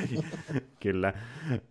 [0.84, 1.13] Kyllä.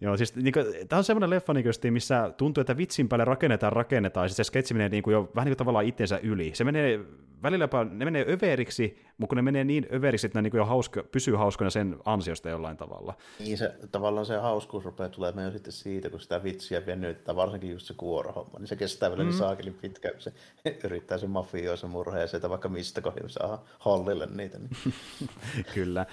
[0.00, 3.24] Joo, siis, niin kuin, tämä on semmoinen leffa, niin kuin, missä tuntuu, että vitsin päälle
[3.24, 6.20] rakennetaan, rakennetaan, ja sitten se sketsi menee niin kuin jo vähän niin kuin tavallaan itsensä
[6.22, 6.50] yli.
[6.54, 7.00] Se menee
[7.42, 11.02] välillä ne menee överiksi, mutta kun ne menee niin överiksi, että ne niin jo hauska,
[11.02, 13.14] pysyy hauskoina sen ansiosta jollain tavalla.
[13.38, 17.86] Niin se, tavallaan se hauskuus rupeaa tulemaan sitten siitä, kun sitä vitsiä venyttää, varsinkin just
[17.86, 19.30] se kuorohomma, niin se kestää vielä niin mm.
[19.30, 20.32] niin saakelin pitkään, kun se
[20.84, 24.58] yrittää se mafioisen murheen sieltä vaikka mistä kohdin saa hallille niitä.
[24.58, 24.94] Niin.
[25.74, 26.06] kyllä,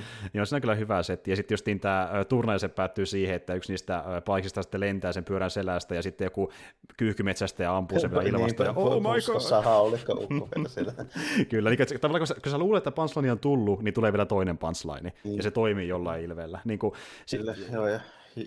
[0.44, 1.32] se on kyllä hyvä setti.
[1.32, 5.26] Ja sitten justiin tämä turnaja se päättyy siihen, että yksi niistä paikista sitten lentää sen
[5.26, 6.52] pyörän selästä ja sitten joku
[6.98, 8.64] kyyhkymetsästä ja ampuu sen vielä niin, ilmasta.
[8.64, 9.22] Niin, ja, oh my
[10.06, 10.38] god!
[10.38, 10.94] Ukko siellä.
[11.50, 14.58] Kyllä, eli tavallaan kun, kun sä luulet, että punchline on tullut, niin tulee vielä toinen
[14.58, 15.38] punchline, niin.
[15.38, 16.60] ja se toimii jollain ilveellä.
[16.66, 16.94] Niin kuin,
[17.26, 17.42] sit...
[17.74, 18.00] joo, ja,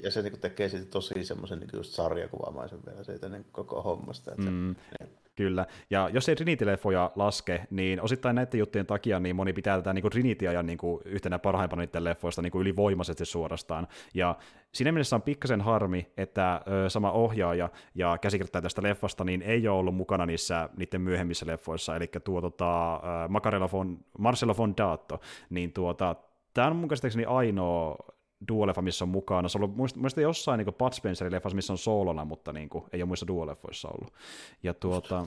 [0.03, 4.30] ja se niin tekee sitten tosi semmoisen niin just sarjakuvaamaisen vielä siitä niin koko hommasta.
[4.30, 4.74] Että mm.
[4.99, 5.11] se,
[5.41, 9.93] Kyllä, ja jos ei Trinity-leffoja laske, niin osittain näiden juttujen takia niin moni pitää tätä
[9.93, 13.88] niin Trinitya niin kuin yhtenä parhaimpana niiden leffoista niin kuin ylivoimaisesti suorastaan.
[14.14, 14.36] Ja
[14.72, 19.68] siinä mielessä on pikkasen harmi, että ö, sama ohjaaja ja käsikirjoittaja tästä leffasta niin ei
[19.68, 25.20] ole ollut mukana niissä niiden myöhemmissä leffoissa, eli tuo tota, Macarella von, Marcelo Fondato,
[25.51, 26.16] niin tuota,
[26.55, 27.97] tämä on mun käsittääkseni ainoa
[28.49, 29.49] duoleffa, missä on mukana.
[29.49, 32.84] Se on ollut muista jossain niin Bud Spencerin leffassa, missä on soolona, mutta niin kuin,
[32.93, 34.14] ei ole muissa duoleffoissa ollut.
[34.62, 35.26] Ja tuota,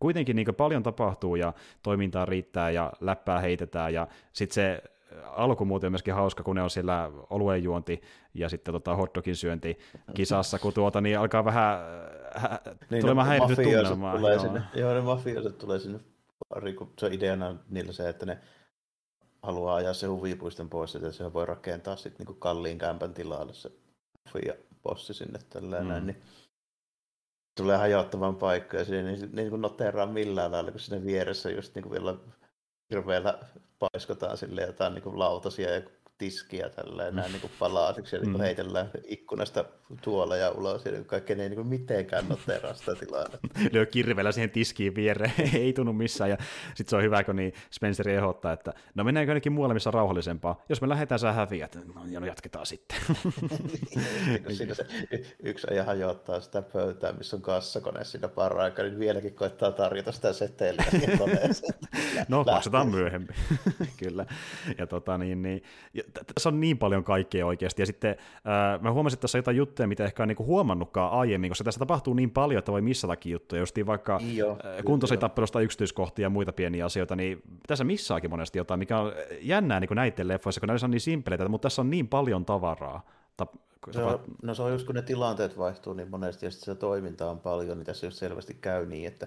[0.00, 4.82] kuitenkin niin paljon tapahtuu ja toimintaa riittää ja läppää heitetään ja sitten se
[5.24, 8.00] alku muuten on myöskin hauska, kun ne on siellä oluen juonti
[8.34, 9.78] ja sitten tota hotdogin syönti
[10.14, 11.78] kisassa, kun tuota, niin alkaa vähän
[12.34, 14.16] hä, niin, tulemaan häirinyt tunnelmaa.
[14.16, 14.42] Tulee joo.
[14.42, 15.98] Sinne, joo, ne mafioset tulee sinne,
[16.78, 18.38] kun se ideana niillä se, että ne
[19.42, 23.70] haluaa ajaa se huvipuiston pois, että se voi rakentaa sitten niinku kalliin kämpän tilalle se
[24.46, 25.88] ja bossi sinne tälleen mm.
[25.88, 26.22] näin, niin
[27.56, 31.74] tulee hajottavan paikka ja siinä niin, niin kuin noteraa millään lailla, kun sinne vieressä just
[31.74, 32.16] niin kuin vielä
[32.90, 33.38] hirveellä
[33.78, 35.82] paiskotaan sille jotain niin kuin lautasia ja
[36.18, 38.40] tiskiä tälleen näin niin palasiksi ja niin mm.
[38.40, 39.64] heitellään ikkunasta
[40.02, 43.38] tuoleja ulos ja kaikki ei niin mitenkään noteraa sitä tilannetta.
[43.72, 46.36] Lyö kirvellä siihen tiskiin viereen, ei tunnu missään ja
[46.74, 49.94] sitten se on hyvä, kun niin Spenceri ehdottaa, että no mennäänkö jonnekin muualle, missä on
[49.94, 50.64] rauhallisempaa.
[50.68, 52.98] Jos me lähdetään, sä häviät, no, no jatketaan sitten.
[54.26, 54.86] niin, siinä se
[55.42, 60.32] yksi ja hajottaa sitä pöytää, missä on kassakone siinä paraikaa, niin vieläkin koittaa tarjota sitä
[60.32, 60.84] seteliä
[62.28, 63.36] no, maksetaan myöhemmin.
[63.96, 64.26] Kyllä.
[64.78, 65.62] Ja tota, niin, niin,
[65.94, 66.02] ja
[66.34, 67.82] tässä on niin paljon kaikkea oikeasti.
[67.82, 71.12] Ja sitten äh, mä huomasin, että tässä on jotain juttuja, mitä ehkä on niinku huomannutkaan
[71.12, 73.60] aiemmin, koska tässä tapahtuu niin paljon, että voi missatakin juttuja.
[73.60, 78.98] Justiin vaikka äh, kuntoisitappelusta yksityiskohtia ja muita pieniä asioita, niin tässä missaakin monesti jotain, mikä
[78.98, 82.44] on jännää niin näiden leffoissa, kun ne on niin simpeleitä, mutta tässä on niin paljon
[82.44, 83.02] tavaraa.
[83.90, 86.80] Se on, no se on just kun ne tilanteet vaihtuu niin monesti ja sitten se
[86.80, 89.26] toiminta on paljon, niin tässä just selvästi käy niin, että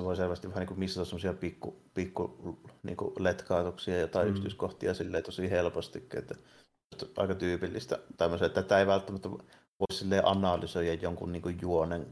[0.00, 4.24] se voi selvästi vähän niin kuin missata semmoisia pikku, pikku niin kuin letkaatuksia ja tai
[4.24, 4.30] mm.
[4.30, 6.34] yksityiskohtia silleen tosi helposti, että
[7.16, 12.06] aika tyypillistä tämmöisen, että tätä ei välttämättä voi silleen analysoida jonkun niin kuin juonen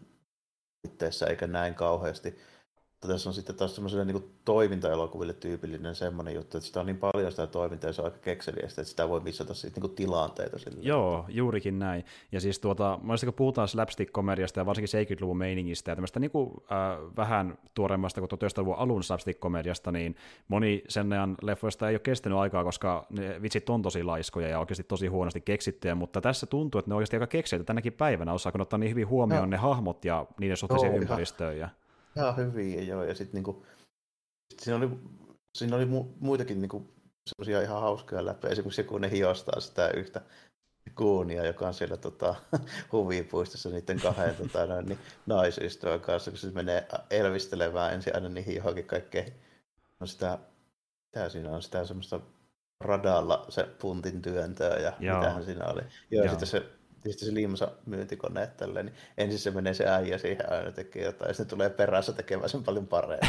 [0.85, 2.39] itteessä eikä näin kauheasti
[3.05, 6.98] mutta tässä on sitten taas semmoiselle niin toimintaelokuville tyypillinen semmoinen juttu, että sitä on niin
[6.98, 10.59] paljon sitä toimintaa ja se on aika kekseliästä, että sitä voi missata sitten niin tilanteita.
[10.59, 10.78] Sille.
[10.82, 12.05] Joo, juurikin näin.
[12.32, 16.50] Ja siis tuota, mielestäni kun puhutaan slapstick-komediasta ja varsinkin 70-luvun meiningistä ja tämmöistä niin kuin,
[16.72, 20.16] äh, vähän tuoreemmasta kuin 1900-luvun alun slapstick-komediasta, niin
[20.48, 24.59] moni sen ajan leffoista ei ole kestänyt aikaa, koska ne vitsit on tosi laiskoja ja
[24.59, 28.52] oikeasti tosi huonosti keksittyjä, mutta tässä tuntuu, että ne oikeasti aika keksiä tänäkin päivänä osaa
[28.52, 29.50] kun ottaa niin hyvin huomioon no.
[29.50, 31.59] ne hahmot ja niiden suhteeseen ympäristöön.
[31.59, 31.68] Ja
[32.17, 33.67] ihan hyviä joo, ja sitten niinku,
[34.51, 34.91] sit siinä oli,
[35.55, 36.95] siinä oli mu, muitakin niinku,
[37.27, 40.21] semmoisia ihan hauskoja läpi, esimerkiksi kun ne hiostaa sitä yhtä
[40.95, 42.35] kuunia, joka on siellä tota,
[42.93, 48.57] huvipuistossa niiden kahden tota, noin, niin, naisystävän kanssa, kun se menee elvistelemään ensin aina niihin
[48.57, 49.33] johonkin kaikkeen.
[50.01, 50.39] No sitä,
[51.05, 52.21] mitä siinä on, sitä semmoista
[52.81, 55.19] radalla se puntin työntöä ja Joo.
[55.19, 55.83] mitähän siinä oli.
[56.11, 56.29] Joo, Joo.
[56.29, 56.67] sitten se
[57.05, 61.28] tietysti se limsa myyntikone tälleen, niin ensin se menee se äijä siihen aina tekee jotain,
[61.28, 63.26] ja sitten tulee perässä tekemään sen paljon paremmin.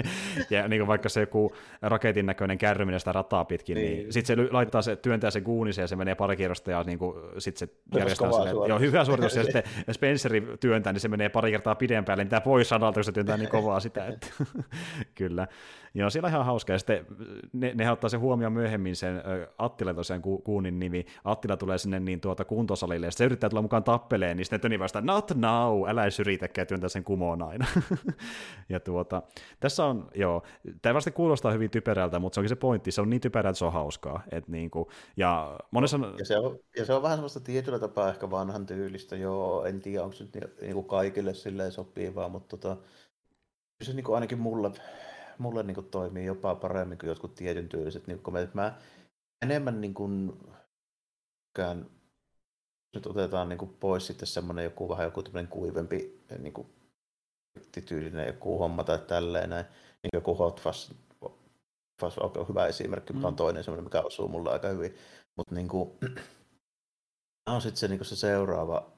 [0.50, 4.36] ja niin kuin vaikka se joku raketin näköinen kärryminen sitä rataa pitkin, niin, niin sitten
[4.36, 7.68] se laittaa se, työntää se kuuniseen, ja se menee pari kierrosta, ja niin kuin, sitten
[7.68, 8.56] se järjestää sen.
[8.68, 9.62] Joo, hyvä suoritus, ja sitten
[9.92, 13.36] Spenceri työntää, niin se menee pari kertaa pidempään, niin tämä pois sadalta, kun se työntää
[13.36, 14.26] niin kovaa sitä, että
[15.14, 15.46] kyllä.
[15.94, 17.06] Joo, siellä on ihan hauska, ja sitten
[17.52, 19.22] ne, ne ottaa sen huomioon myöhemmin sen
[19.58, 23.62] Attila tosiaan ku, Kuunin nimi, Attila tulee sinne niin tuota kuntosalille, ja se yrittää tulla
[23.62, 27.66] mukaan tappeleen, niin sitten Töni vastaa, not now, älä edes yritäkään työntää sen kumoon aina.
[28.68, 29.22] ja tuota,
[29.60, 30.42] tässä on, joo,
[30.82, 33.58] tämä vasta kuulostaa hyvin typerältä, mutta se onkin se pointti, se on niin typerää, että
[33.58, 34.22] se on hauskaa.
[34.30, 35.98] Et niin kuin, ja, monessa...
[36.18, 39.80] ja, se on, ja se on vähän semmoista tietyllä tapaa ehkä vanhan tyylistä, joo, en
[39.80, 42.76] tiedä, onko se nyt niin kuin kaikille silleen sopivaa, mutta tota,
[43.82, 44.70] se niin kuin ainakin mulle
[45.38, 48.54] mulle niin kuin toimii jopa paremmin kuin jotkut tietyn tyyliset niin komediat.
[48.54, 48.78] Mä
[49.42, 50.32] enemmän niin kuin,
[52.94, 56.66] nyt otetaan niin kuin pois sitten semmoinen joku vähän joku kuivempi niin kuin,
[57.86, 59.64] tyylinen joku homma tai tälleen näin,
[60.02, 60.92] niin joku Hot Fuzz,
[62.00, 63.24] Fuzz on hyvä esimerkki, mm.
[63.24, 64.94] on toinen semmoinen, mikä osuu mulle aika hyvin,
[65.36, 65.90] mutta niin kuin,
[67.46, 68.92] on sitten se, niin kuin se seuraava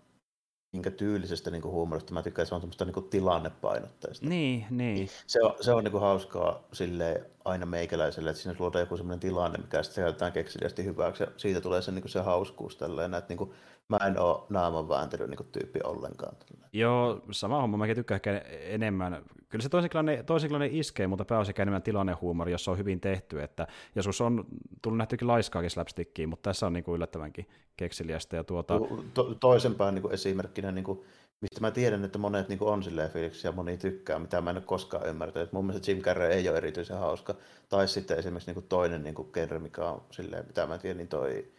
[0.75, 4.27] minkä tyylisestä niin kuin huumorista mä tykkään, se on semmoista niin kuin tilannepainotteista.
[4.27, 5.09] Niin, niin.
[5.27, 9.21] Se on, se on niin kuin hauskaa sille aina meikäläiselle, että siinä luodaan joku semmoinen
[9.21, 13.15] tilanne, mikä sitten käytetään kekseliästi hyväksi, ja siitä tulee se, niin kuin se hauskuus tälleen,
[13.15, 13.53] että niin kuin,
[13.89, 16.37] mä en ole naaman vääntely niin tyyppi ollenkaan.
[16.73, 19.25] Joo, sama homma, mäkin tykkään ehkä enemmän.
[19.49, 24.21] Kyllä se toisenlainen, toisenlainen iskee, mutta pääosin enemmän tilannehuumori, jossa on hyvin tehty, että joskus
[24.21, 24.45] on
[24.83, 28.37] tullut nähtykin laiskaakin slapstickiin, mutta tässä on niin kuin yllättävänkin kekseliästä.
[28.37, 28.81] Ja tuota...
[29.15, 31.05] to, toisenpäin niin esimerkkinä, niin kuin,
[31.41, 34.51] mistä mä tiedän, että monet niin kuin on silleen fiiliksi ja moni tykkää, mitä mä
[34.51, 35.53] en ole koskaan ymmärtänyt.
[35.53, 37.35] Mun mielestä Jim Carrey ei ole erityisen hauska.
[37.69, 40.97] Tai sitten esimerkiksi niin kuin toinen niin kuin genre, mikä on silleen, mitä mä tiedän,
[40.97, 41.53] niin toi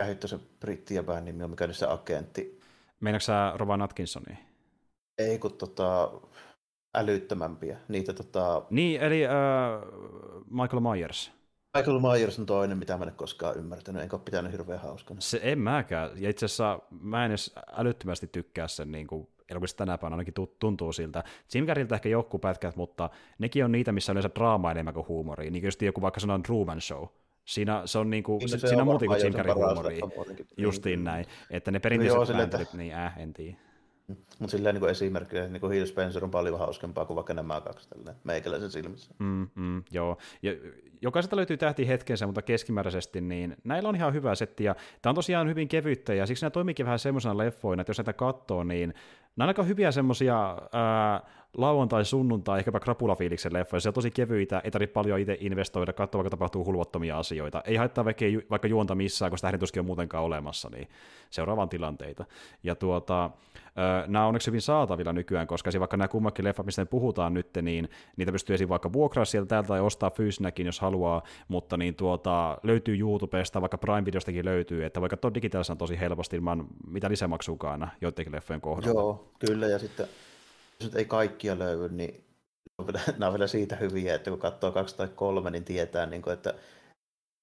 [0.00, 2.60] Kähittö se britti ja nimi on, mikä on se agentti.
[3.00, 4.36] Meinaatko sä Rowan Atkinsonia?
[5.18, 6.12] Ei, kun tota,
[6.94, 7.78] älyttömämpiä.
[7.88, 8.62] Niitä, tota...
[8.70, 11.32] Niin, eli uh, Michael Myers.
[11.76, 15.20] Michael Myers on toinen, mitä mä en koskaan ymmärtänyt, enkä ole pitänyt hirveän hauskana.
[15.20, 19.76] Se en mäkään, ja itse asiassa mä en edes älyttömästi tykkää sen niin kuin elokuvista
[19.76, 21.24] tänä päivänä ainakin tuntuu siltä.
[21.54, 25.08] Jim Carreyltä ehkä joku pätkät, mutta nekin on niitä, missä on yleensä draamaa enemmän kuin
[25.08, 25.50] huumoria.
[25.50, 27.06] Niin just joku vaikka sanon Truman Show.
[27.44, 30.00] Siinä, se on niinku, niin, se, siinä on muuten kuin huumori.
[30.56, 31.26] Justiin näin.
[31.50, 33.56] Että ne perinteiset no joo, vääntärit, niin äh, en tiedä.
[34.38, 37.88] Mutta silleen niin esimerkkinä, niin kuin Hill Spencer on paljon hauskempaa kuin vaikka nämä kaksi
[37.88, 39.14] tällä meikäläisen silmissä.
[39.18, 40.16] Mm, mm, joo.
[40.42, 40.52] Ja
[41.02, 44.64] jokaiselta löytyy tähti hetkensä, mutta keskimääräisesti niin näillä on ihan hyvä setti.
[44.64, 47.98] Ja tämä on tosiaan hyvin kevyttä ja siksi nämä toimiikin vähän semmoisena leffoina, että jos
[47.98, 48.94] näitä katsoo, niin
[49.36, 50.56] nämä on aika hyviä semmoisia
[51.56, 53.80] lauantai, sunnuntai, ehkäpä krapulafiiliksen leffoja.
[53.80, 57.62] Se on tosi kevyitä, ei tarvitse paljon itse investoida, katsoa vaikka tapahtuu hulvottomia asioita.
[57.64, 60.88] Ei haittaa vaikka, vaikka juonta missään, koska tuskin on muutenkaan olemassa, niin
[61.30, 62.24] seuraavaan tilanteita.
[62.62, 63.30] Ja tuota,
[64.06, 67.88] nämä on onneksi hyvin saatavilla nykyään, koska vaikka nämä kummakin leffat, mistä puhutaan nyt, niin
[68.16, 68.68] niitä pystyy esim.
[68.68, 73.78] vaikka vuokraa sieltä täältä tai ostaa fyysinäkin, jos haluaa, mutta niin tuota, löytyy YouTubesta, vaikka
[73.78, 79.00] Prime-videostakin löytyy, että vaikka tuon digitaalisena tosi helposti ilman mitä lisämaksuukaan joidenkin leffojen kohdalla.
[79.00, 80.06] Joo, kyllä, ja sitten
[80.80, 82.24] jos ei kaikkia löydy, niin
[83.18, 86.34] nämä on vielä siitä hyviä, että kun katsoo kaksi tai kolme, niin tietää, niin kuin,
[86.34, 86.54] että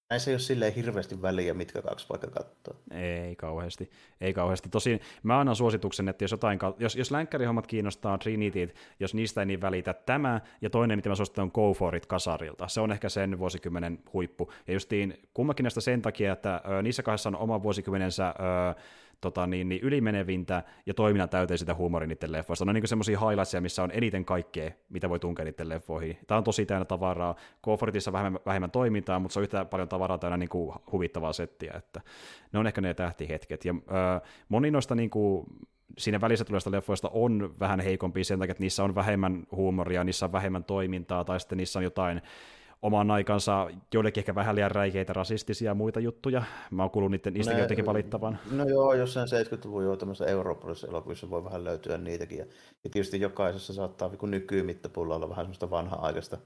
[0.09, 2.75] näissä ei ole silleen hirveästi väliä, mitkä kaksi vaikka katsoo.
[2.91, 3.91] Ei kauheasti.
[4.21, 4.69] Ei kauheasti.
[4.69, 9.45] Tosin mä annan suosituksen, että jos, jotain, jos, jos länkkärihommat kiinnostaa Trinityt, jos niistä ei
[9.45, 12.67] niin välitä tämä, ja toinen, mitä mä suosittelen, on Go For It kasarilta.
[12.67, 14.51] Se on ehkä sen vuosikymmenen huippu.
[14.67, 18.81] Ja justiin kummakin näistä sen takia, että ö, niissä kahdessa on oma vuosikymmenensä ö,
[19.21, 22.65] tota, niin, niin ylimenevintä ja toiminnan täyteen sitä huumoria niiden leffoista.
[22.65, 26.17] Ne on niin semmoisia highlightsia, missä on eniten kaikkea, mitä voi tunkea niiden leffoihin.
[26.27, 27.35] Tämä on tosi täynnä tavaraa.
[27.65, 31.73] Comfortissa vähemmän, vähemmän toimintaa, mutta se on yhtä paljon tavaraa täynnä niin kuin huvittavaa settiä.
[31.77, 32.01] Että
[32.53, 33.65] ne on ehkä ne tähtihetket.
[33.65, 35.45] Ja äh, moni noista niin kuin,
[35.97, 40.25] siinä välissä tulevista leffoista on vähän heikompi sen takia, että niissä on vähemmän huumoria, niissä
[40.25, 42.21] on vähemmän toimintaa, tai sitten niissä on jotain
[42.81, 46.43] oman aikansa joillekin ehkä vähän liian räikeitä rasistisia ja muita juttuja.
[46.71, 48.39] Mä oon kuullut niiden, niistäkin jotenkin valittavan.
[48.51, 52.37] No joo, jossain 70-luvun jo tämmöisessä eurooppalaisessa elokuvissa voi vähän löytyä niitäkin.
[52.37, 52.45] Ja,
[52.83, 56.37] ja tietysti jokaisessa saattaa niin nykymittapulla olla vähän semmoista vanha-aikaista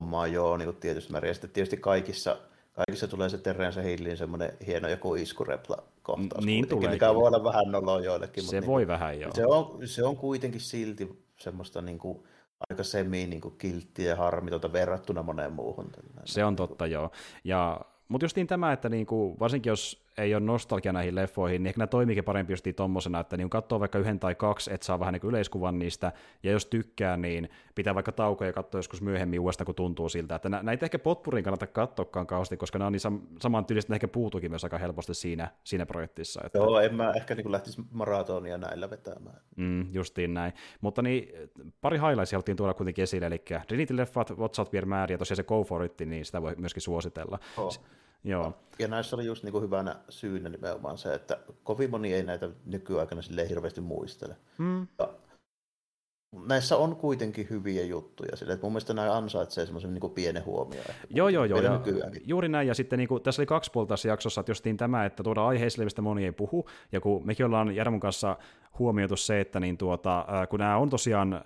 [0.00, 1.28] hommaa joo, niin kuin tietysti määrin.
[1.28, 2.36] Ja sitten tietysti kaikissa,
[2.72, 6.44] kaikissa tulee se Terence Hillin semmoinen hieno joku iskurepla kohtaus.
[6.46, 6.90] Niin tulee.
[6.90, 8.44] Mikä voi olla vähän noloa joillekin.
[8.44, 9.32] Se mutta voi niin, vähän joo.
[9.34, 12.22] Se on, se on kuitenkin silti semmoista niin kuin,
[12.70, 15.90] aika semi niin kilttiä ja harmitonta verrattuna moneen muuhun.
[16.24, 17.10] Se on totta, joo.
[17.44, 21.78] Ja, mutta justiin tämä, että niinku, varsinkin jos ei ole nostalgia näihin leffoihin, niin ehkä
[21.78, 25.12] nämä toimiikin parempi just tommosena, että niin katsoo vaikka yhden tai kaksi, että saa vähän
[25.12, 26.12] niin yleiskuvan niistä,
[26.42, 30.34] ja jos tykkää, niin pitää vaikka taukoja ja katsoa joskus myöhemmin uudestaan, kun tuntuu siltä,
[30.34, 34.08] että näitä ehkä potpurin kannata katsoakaan kauheasti, koska nämä on niin sam- saman tyylistä, ehkä
[34.08, 36.40] puutukin myös aika helposti siinä, siinä projektissa.
[36.44, 36.58] Että...
[36.58, 39.40] Joo, en mä ehkä niin lähtisi maratonia näillä vetämään.
[39.56, 40.52] Mm, justiin näin.
[40.80, 41.28] Mutta niin,
[41.80, 45.64] pari highlightsia haluttiin tuoda kuitenkin esille, eli Trinity-leffat, What's Out Määriä, ja tosiaan se Go
[45.64, 47.38] For It, niin sitä voi myöskin suositella.
[47.56, 47.72] Oh.
[48.24, 48.52] Joo.
[48.78, 52.50] Ja näissä oli just niin kuin hyvänä syynä nimenomaan se, että kovin moni ei näitä
[52.64, 54.36] nykyaikana sille hirveästi muistele.
[54.58, 54.86] Mm.
[54.98, 55.08] Ja
[56.46, 58.36] näissä on kuitenkin hyviä juttuja.
[58.36, 60.86] Sille, että mun mielestä nämä ansaitsee semmoisen niin pienen huomioon.
[61.10, 61.60] Joo, joo, joo.
[61.60, 61.80] Ja
[62.24, 62.68] juuri näin.
[62.68, 65.46] Ja sitten niin kuin, tässä oli kaksi puolta tässä jaksossa, että justiin tämä, että tuoda
[65.46, 66.68] aiheisille, mistä moni ei puhu.
[66.92, 68.36] Ja kun mekin ollaan Jarmon kanssa
[68.78, 71.40] huomioitu se, että niin tuota, kun nämä on tosiaan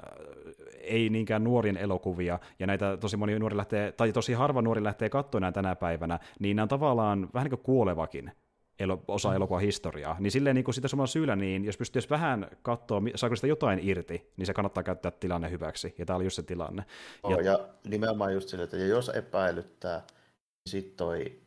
[0.90, 5.08] ei niinkään nuorien elokuvia, ja näitä tosi moni nuori lähtee, tai tosi harva nuori lähtee
[5.08, 8.32] katsomaan tänä päivänä, niin nämä on tavallaan vähän niin kuin kuolevakin
[8.80, 9.36] elo, osa mm.
[9.36, 10.16] elokuvan historiaa.
[10.18, 13.80] Niin silleen niin kuin sitä samalla syyllä, niin jos pystyisi vähän katsoa, saako sitä jotain
[13.82, 15.94] irti, niin se kannattaa käyttää tilanne hyväksi.
[15.98, 16.84] Ja tämä oli just se tilanne.
[17.22, 21.40] Oh, ja, ja nimenomaan just sille, että jos epäilyttää, niin sitten toi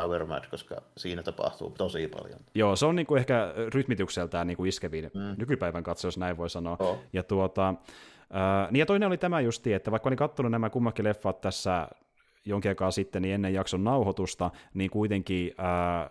[0.00, 2.40] Tower Mad, koska siinä tapahtuu tosi paljon.
[2.54, 5.34] Joo, se on niin kuin ehkä rytmitykseltään niin kuin iskevin mm.
[5.38, 6.76] nykypäivän katso, jos näin voi sanoa.
[6.80, 6.98] Oh.
[7.12, 11.04] Ja tuota, äh, niin ja toinen oli tämä justi, että vaikka olin katsonut nämä kummakin
[11.04, 11.88] leffat tässä
[12.44, 16.10] jonkin aikaa sitten niin ennen jakson nauhoitusta, niin kuitenkin äh,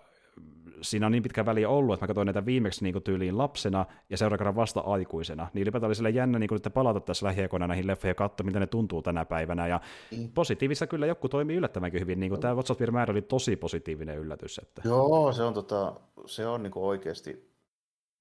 [0.81, 4.17] siinä on niin pitkä väli ollut, että mä katsoin näitä viimeksi niin tyyliin lapsena ja
[4.17, 5.47] seuraavan vasta aikuisena.
[5.53, 8.45] Niin ylipäätään oli sille jännä niin kuin, että palata tässä lähiaikoina näihin leffoihin ja katsoa,
[8.45, 9.67] miten ne tuntuu tänä päivänä.
[9.67, 9.81] Ja
[10.17, 10.31] mm.
[10.33, 12.19] positiivissa kyllä joku toimii yllättävänkin hyvin.
[12.19, 14.57] Niin kuin tämä What's määrä oli tosi positiivinen yllätys.
[14.57, 14.81] Että...
[14.85, 15.93] Joo, se on, tota,
[16.25, 17.51] se on niin kuin oikeasti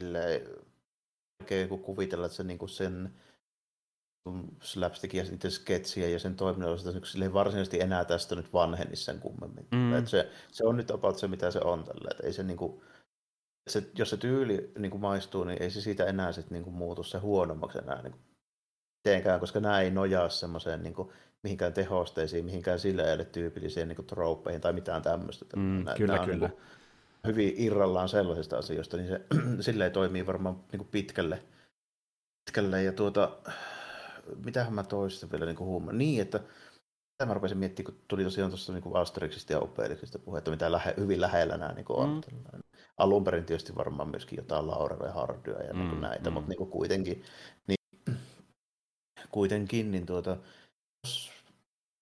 [0.02, 0.40] silleen,
[1.68, 3.10] kun kuvitella, että se niin kuin sen
[4.60, 9.20] slapstickia ja niiden sketsiä ja sen toiminnallisuutta niin sille varsinaisesti enää tästä nyt vanheni sen
[9.20, 9.66] kummemmin.
[9.72, 10.06] Mm.
[10.06, 12.08] se, se on nyt about se, mitä se on tällä.
[12.10, 12.80] Et ei se, niin kuin,
[13.68, 16.74] se, jos se tyyli niin kuin maistuu, niin ei se siitä enää sit, niin kuin,
[16.74, 21.12] muutu se huonommaksi enää niin kuin, koska nämä ei nojaa semmoiseen niin kuin,
[21.42, 25.44] mihinkään tehosteisiin, mihinkään sille ei ole tyypillisiin niin tropeihin tai mitään tämmöistä.
[25.56, 26.46] Mm, nää, kyllä, nää kyllä.
[26.46, 26.66] Niin kuin,
[27.26, 29.20] hyvin irrallaan sellaisista asioista, niin se
[29.60, 31.42] silleen toimii varmaan niin kuin pitkälle,
[32.44, 32.82] pitkälle.
[32.82, 33.38] Ja tuota,
[34.44, 35.92] mitähän mä toista vielä niin huumaa.
[35.92, 40.50] Niin, että mitä mä rupesin miettimään, kun tuli tosiaan tuossa niin Asterixista ja Obelixista puhetta,
[40.50, 42.22] mitä lähe, hyvin lähellä nämä niin on.
[42.32, 42.60] Mm.
[42.98, 46.34] Alun perin tietysti varmaan myöskin jotain Laura ja Hardyä ja niin mm, näitä, mm.
[46.34, 47.22] mutta niin kuitenkin,
[47.66, 48.16] niin,
[49.30, 50.36] kuitenkin, niin tuota,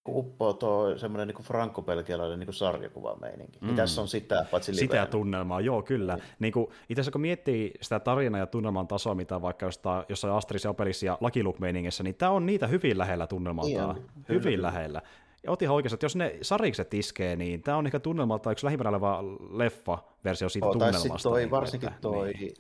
[0.09, 3.59] uppoo tuo semmoinen niin franko-belgialainen niin sarjakuvameininki.
[3.61, 3.67] Mm.
[3.67, 5.07] Niin tässä on sitä, paitsi Sitä livenä.
[5.07, 6.15] tunnelmaa, joo kyllä.
[6.15, 6.25] Niin.
[6.39, 10.35] Niin kuin, itse asiassa kun miettii sitä tarinaa ja tunnelman tasoa, mitä vaikka jostain, jossain
[10.35, 13.95] Astris ja Opelissa ja Lucky Luke-meiningissä, niin tämä on niitä hyvin lähellä tunnelmaltaan.
[13.95, 14.67] Niin, hyvin kyllä.
[14.67, 15.03] lähellä.
[15.43, 18.91] Ja otin oikeasti, että jos ne sarikset iskee, niin tämä on ehkä tunnelmalta yksi lähimpänä
[18.91, 21.29] oleva leffa-versio siitä oh, tunnelmasta.
[21.29, 22.55] Toi, niin, varsinkin että, toi, niin.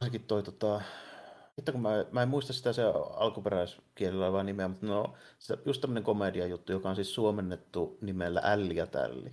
[0.00, 0.80] varsinkin toi tota,
[1.58, 2.82] Hitto, kun mä, mä en muista sitä se
[3.16, 8.40] alkuperäiskielellä olevaa nimeä, mutta no, se, just tämmöinen komedia juttu, joka on siis suomennettu nimellä
[8.44, 9.32] Älli ja Tälli.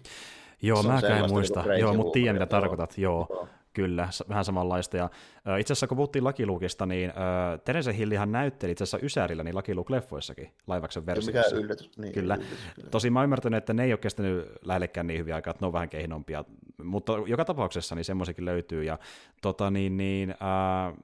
[0.61, 1.63] Joo, mä en muista.
[1.63, 2.97] Niin joo, mutta tiedän mitä tarkoitat.
[2.97, 3.27] Joo.
[3.29, 3.47] joo.
[3.73, 4.97] Kyllä, vähän samanlaista.
[4.97, 5.09] Ja,
[5.47, 9.55] äh, itse asiassa kun puhuttiin Lakilukista, niin äh, Terese Hillihan näytteli itse asiassa Ysärillä niin
[9.55, 11.55] Lakiluk-leffoissakin laivaksen versiossa.
[11.55, 11.97] Mikä yllätys.
[11.97, 12.35] Niin, kyllä.
[12.35, 12.89] Yllätys, kyllä.
[12.89, 15.67] Tosin mä oon ymmärtänyt, että ne ei ole kestänyt lähellekään niin hyviä aikaa, että ne
[15.67, 16.45] on vähän kehnompia.
[16.83, 18.83] Mutta joka tapauksessa niin semmoisikin löytyy.
[18.83, 18.99] Ja
[19.41, 20.97] tota niin, niin äh,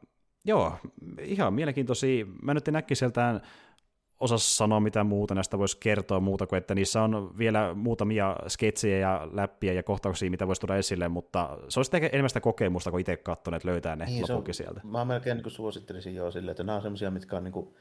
[0.47, 0.73] joo,
[1.21, 2.25] ihan mielenkiintoisia.
[2.41, 3.41] Mä nyt en sieltä
[4.19, 8.97] osaa sanoa mitä muuta näistä voisi kertoa muuta kuin, että niissä on vielä muutamia sketsejä
[8.97, 12.99] ja läppiä ja kohtauksia, mitä voisi tuoda esille, mutta se olisi enemmän sitä kokemusta, kun
[12.99, 14.81] itse katsoneet löytää ne niin, lopulkin sieltä.
[14.83, 17.75] Mä melkein niin suosittelisin jo silleen, että nämä on semmoisia, mitkä on niin kuin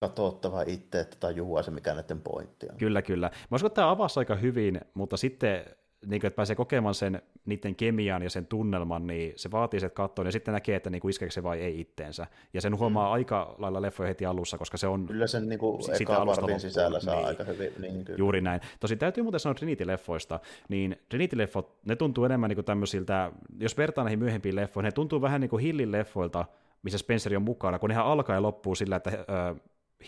[0.00, 2.76] katsottava itse, että tajuaa se, mikä näiden pointti on.
[2.76, 3.30] Kyllä, kyllä.
[3.50, 5.64] Mä uskon, että tämä avasi aika hyvin, mutta sitten
[6.06, 9.86] niin kuin, että pääsee kokemaan sen niiden kemian ja sen tunnelman, niin se vaatii se,
[9.86, 12.26] että katsoo, ja sitten näkee, että niin kuin iskeekö se vai ei itteensä.
[12.54, 13.12] Ja sen huomaa mm.
[13.12, 15.06] aika lailla leffoja heti alussa, koska se on...
[15.06, 17.72] Kyllä sen niin kuin eka vartin sisällä saa niin, aika hyvin.
[17.78, 18.18] Niin, kyllä.
[18.18, 18.60] Juuri näin.
[18.80, 24.04] Tosin täytyy muuten sanoa Trinity-leffoista, niin Trinity-leffot, ne tuntuu enemmän niin kuin tämmöisiltä, jos vertaa
[24.04, 26.44] näihin myöhempiin leffoihin, ne tuntuu vähän niin kuin Hillin leffoilta,
[26.82, 29.56] missä Spencer on mukana, kun nehän alkaa ja loppuu sillä, että äh,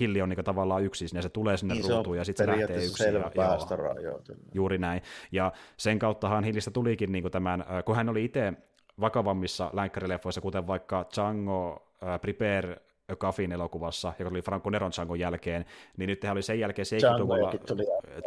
[0.00, 2.76] hilli on niin tavallaan yksin, ja se tulee sinne niin, ruutuun ja sitten se lähtee
[2.76, 3.06] yksin.
[3.06, 4.20] Selvä ja, joo,
[4.54, 5.02] juuri näin.
[5.32, 8.52] Ja sen kauttahan Hillistä tulikin niin tämän, kun hän oli itse
[9.00, 12.76] vakavammissa länkkärileffoissa, kuten vaikka Django, äh, Prepare
[13.18, 15.64] Kafin elokuvassa, joka oli Franco Neron Djangon jälkeen,
[15.96, 17.52] niin nyt oli sen jälkeen 70-luvulla.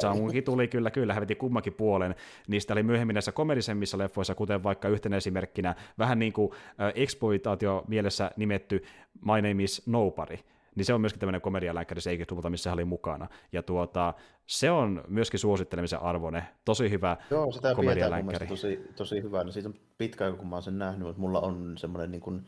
[0.02, 2.16] Djangokin tuli kyllä, kyllä, hän veti kummankin puolen.
[2.48, 7.84] Niistä oli myöhemmin näissä komedisemmissa leffoissa, kuten vaikka yhtenä esimerkkinä, vähän niin kuin äh, exploitaatio
[7.88, 8.84] mielessä nimetty
[9.26, 10.38] My Name is Nobody,
[10.78, 13.28] niin se on myöskin tämmöinen komedialääkkäri 70-luvulta, missä hän oli mukana.
[13.52, 14.14] Ja tuota,
[14.48, 18.48] se on myöskin suosittelemisen arvoinen, tosi hyvä Joo, sitä komedialääkkäri.
[18.48, 19.44] tosi, tosi hyvä.
[19.44, 22.22] No, siitä on pitkä aika, kun mä oon sen nähnyt, mutta mulla on semmoinen niin
[22.22, 22.46] kuin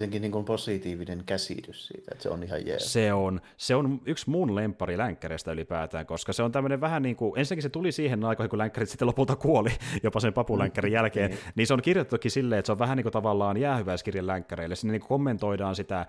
[0.00, 2.92] jotenkin niin positiivinen käsitys siitä, että se on ihan jees.
[2.92, 7.16] Se on, se on yksi mun lempari länkkäreistä ylipäätään, koska se on tämmöinen vähän niin
[7.16, 9.70] kuin, ensinnäkin se tuli siihen aikoihin, kun länkkärit sitten lopulta kuoli,
[10.02, 11.40] jopa sen papulänkkärin mm, jälkeen, niin.
[11.54, 14.76] niin se on kirjoitettukin silleen, että se on vähän niin kuin tavallaan jäähyväiskirjan länkkäreille.
[14.76, 16.06] Sinne niin kuin kommentoidaan sitä äh,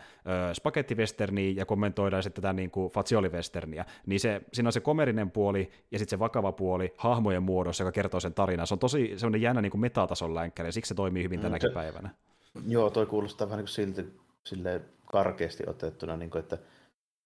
[0.53, 3.85] spagettivesterniä ja kommentoidaan sitten tätä niin kuin fatsiolivesterniä.
[4.05, 7.91] Niin se, siinä on se komerinen puoli ja sitten se vakava puoli hahmojen muodossa, joka
[7.91, 8.67] kertoo sen tarinan.
[8.67, 11.69] Se on tosi semmoinen jännä niin kuin metatason länkkäri, siksi se toimii hyvin mm, tänäkin
[11.69, 12.09] se, päivänä.
[12.67, 16.57] Joo, toi kuulostaa vähän niin kuin silti silleen karkeasti otettuna, niin kuin, että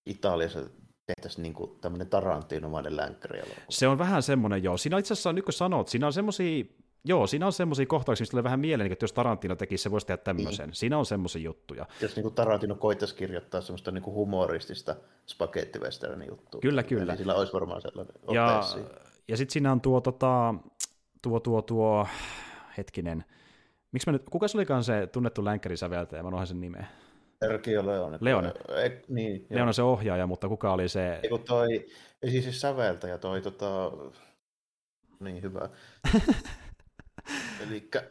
[0.06, 0.60] Italiassa
[1.06, 4.78] tehtäisiin niin kuin tämmöinen Tarantinomainen länkkäri Se on vähän semmoinen, joo.
[4.78, 6.66] Siinä itse asiassa, nyt kun sanot, siinä on semmoisia
[7.06, 10.08] Joo, siinä on semmoisia kohtauksia, mistä tulee vähän mieleen, että jos Tarantino tekisi, se voisi
[10.08, 10.68] tehdä tämmöisen.
[10.68, 10.76] Niin.
[10.76, 11.86] Siinä on semmoisia juttuja.
[12.02, 14.96] Jos niin kuin Tarantino koittaisi kirjoittaa semmoista niin kuin humoristista
[15.28, 16.62] spagettiwesternin juttua.
[16.62, 17.06] Kyllä, kyllä.
[17.06, 18.64] Niin sillä olisi varmaan sellainen Ja,
[19.28, 20.56] ja sitten siinä on tuo, tota,
[21.22, 22.08] tuo, tuo, tuo,
[22.78, 23.26] hetkinen,
[23.92, 26.86] Miksi mä nyt, kuka se olikaan se tunnettu länkkärisäveltäjä, mä unohdin sen nimeä.
[27.40, 28.18] Sergio Leone.
[28.22, 28.54] Leone.
[28.84, 31.20] E, niin, Leone on se ohjaaja, mutta kuka oli se...
[31.24, 31.86] Ei, kun toi,
[32.22, 33.92] ei siis se säveltäjä, toi tota...
[35.20, 35.70] Niin hyvä.
[37.68, 38.04] Elikkä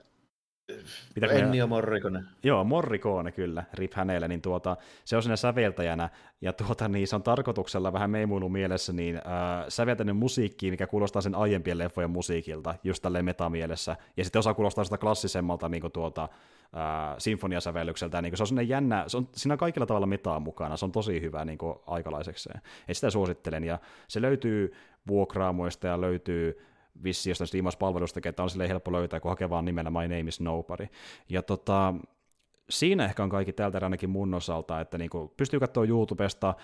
[1.15, 2.23] mitä Ennio Morricone.
[2.43, 6.09] Joo, Morricone kyllä, rip hänelle, niin tuota, se on siinä säveltäjänä,
[6.41, 9.23] ja tuota, niin se on tarkoituksella vähän meimuilun mielessä niin äh,
[9.69, 14.85] säveltänyt musiikki, mikä kuulostaa sen aiempien leffojen musiikilta, just tälleen metamielessä, ja sitten osa kuulostaa
[14.85, 19.29] sitä klassisemmalta niin kuin tuota, äh, sinfoniasävellykseltä, niin kuin se on sinne jännä, se on,
[19.33, 23.11] siinä on kaikilla tavalla metaa mukana, se on tosi hyvä niin kuin aikalaisekseen, et sitä
[23.11, 24.73] suosittelen, ja se löytyy
[25.07, 26.59] vuokraamoista ja löytyy
[27.05, 30.41] vissi jostain striimauspalvelusta, että on sille helppo löytää, kun hakee vaan nimellä My Name is
[30.41, 30.89] Nobody.
[31.29, 31.95] Ja tota,
[32.71, 36.55] siinä ehkä on kaikki täältä ainakin mun osalta, että niinku pystyy katsoa YouTubesta,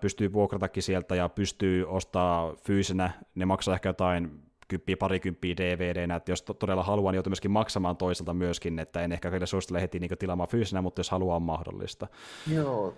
[0.00, 6.32] pystyy vuokratakin sieltä ja pystyy ostaa fyysinä, ne maksaa ehkä jotain kymppiä, parikymppiä DVDnä, että
[6.32, 9.98] jos todella haluaa, niin joutuu myöskin maksamaan toiselta myöskin, että en ehkä kyllä suosittele heti
[9.98, 12.06] niin tilaamaan fyysinä, mutta jos haluaa on mahdollista.
[12.52, 12.94] Joo,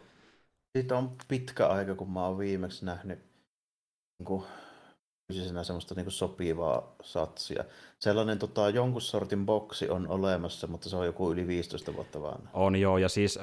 [0.73, 3.19] siitä on pitkä aika, kun mä oon viimeksi nähnyt
[4.19, 4.45] niin kuin
[5.31, 7.65] fyysisenä semmoista niin sopivaa satsia.
[7.99, 12.51] Sellainen tota, jonkun sortin boksi on olemassa, mutta se on joku yli 15 vuotta vanha.
[12.53, 13.43] On joo, ja siis äh,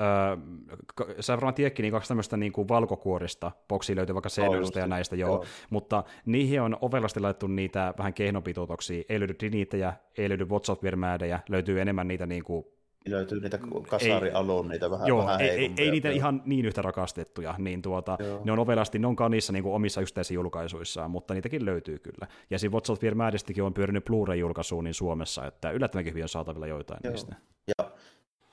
[1.19, 5.15] sä varmaan tiedätkin niin kaksi tämmöistä niin kuin valkokuorista, boksi löytyy vaikka cd ja näistä,
[5.15, 10.45] joo, joo, mutta niihin on ovelasti laitettu niitä vähän kehnopituutoksia, ei löydy Dinitejä, ei löydy
[10.45, 12.65] WhatsApp-vermäädejä, löytyy enemmän niitä niin kuin
[13.11, 17.55] löytyy niitä kasarialun, niitä vähän, joo, vähän ei, ei, ei, niitä ihan niin yhtä rakastettuja,
[17.57, 21.65] niin tuota, ne on ovelasti, ne on kanissa niin kuin omissa yksittäisissä julkaisuissaan, mutta niitäkin
[21.65, 22.27] löytyy kyllä.
[22.49, 26.67] Ja siinä What's Out Maddistikin on pyörinyt Blu-ray-julkaisuun niin Suomessa, että yllättävänkin hyvin on saatavilla
[26.67, 27.11] joitain joo.
[27.11, 27.35] niistä.
[27.67, 27.91] Ja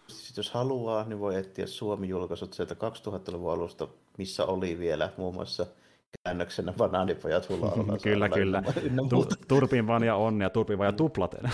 [0.06, 3.88] sit jos haluaa, niin voi etsiä Suomi-julkaisut sieltä 2000-luvun alusta,
[4.18, 5.66] missä oli vielä muun muassa–
[6.22, 7.98] käännöksenä banaanipojat hulalla.
[8.02, 8.62] kyllä, kyllä.
[9.08, 11.50] Tu- turpin vaan ja onnea, turpin vaan ja tuplaten.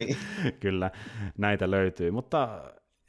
[0.00, 0.16] Niin.
[0.60, 0.90] kyllä,
[1.38, 2.10] näitä löytyy.
[2.10, 2.62] Mutta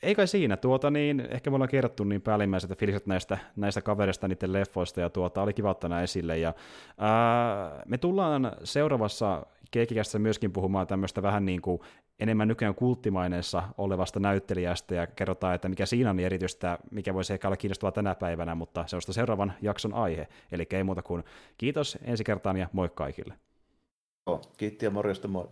[0.03, 4.27] ei kai siinä, tuota niin, ehkä me ollaan kerrottu niin päällimmäiset fiiliset näistä, näistä kavereista,
[4.27, 6.53] niiden leffoista, ja tuota, oli kiva ottaa esille, ja
[6.97, 11.79] ää, me tullaan seuraavassa Keikikästä myöskin puhumaan tämmöistä vähän niin kuin
[12.19, 17.33] enemmän nykyään kulttimaineessa olevasta näyttelijästä, ja kerrotaan, että mikä siinä on niin erityistä, mikä voisi
[17.33, 21.23] ehkä olla kiinnostavaa tänä päivänä, mutta se on seuraavan jakson aihe, eli ei muuta kuin
[21.57, 23.33] kiitos ensi kertaan, ja moi kaikille.
[24.57, 25.47] kiitti ja morjesta moi.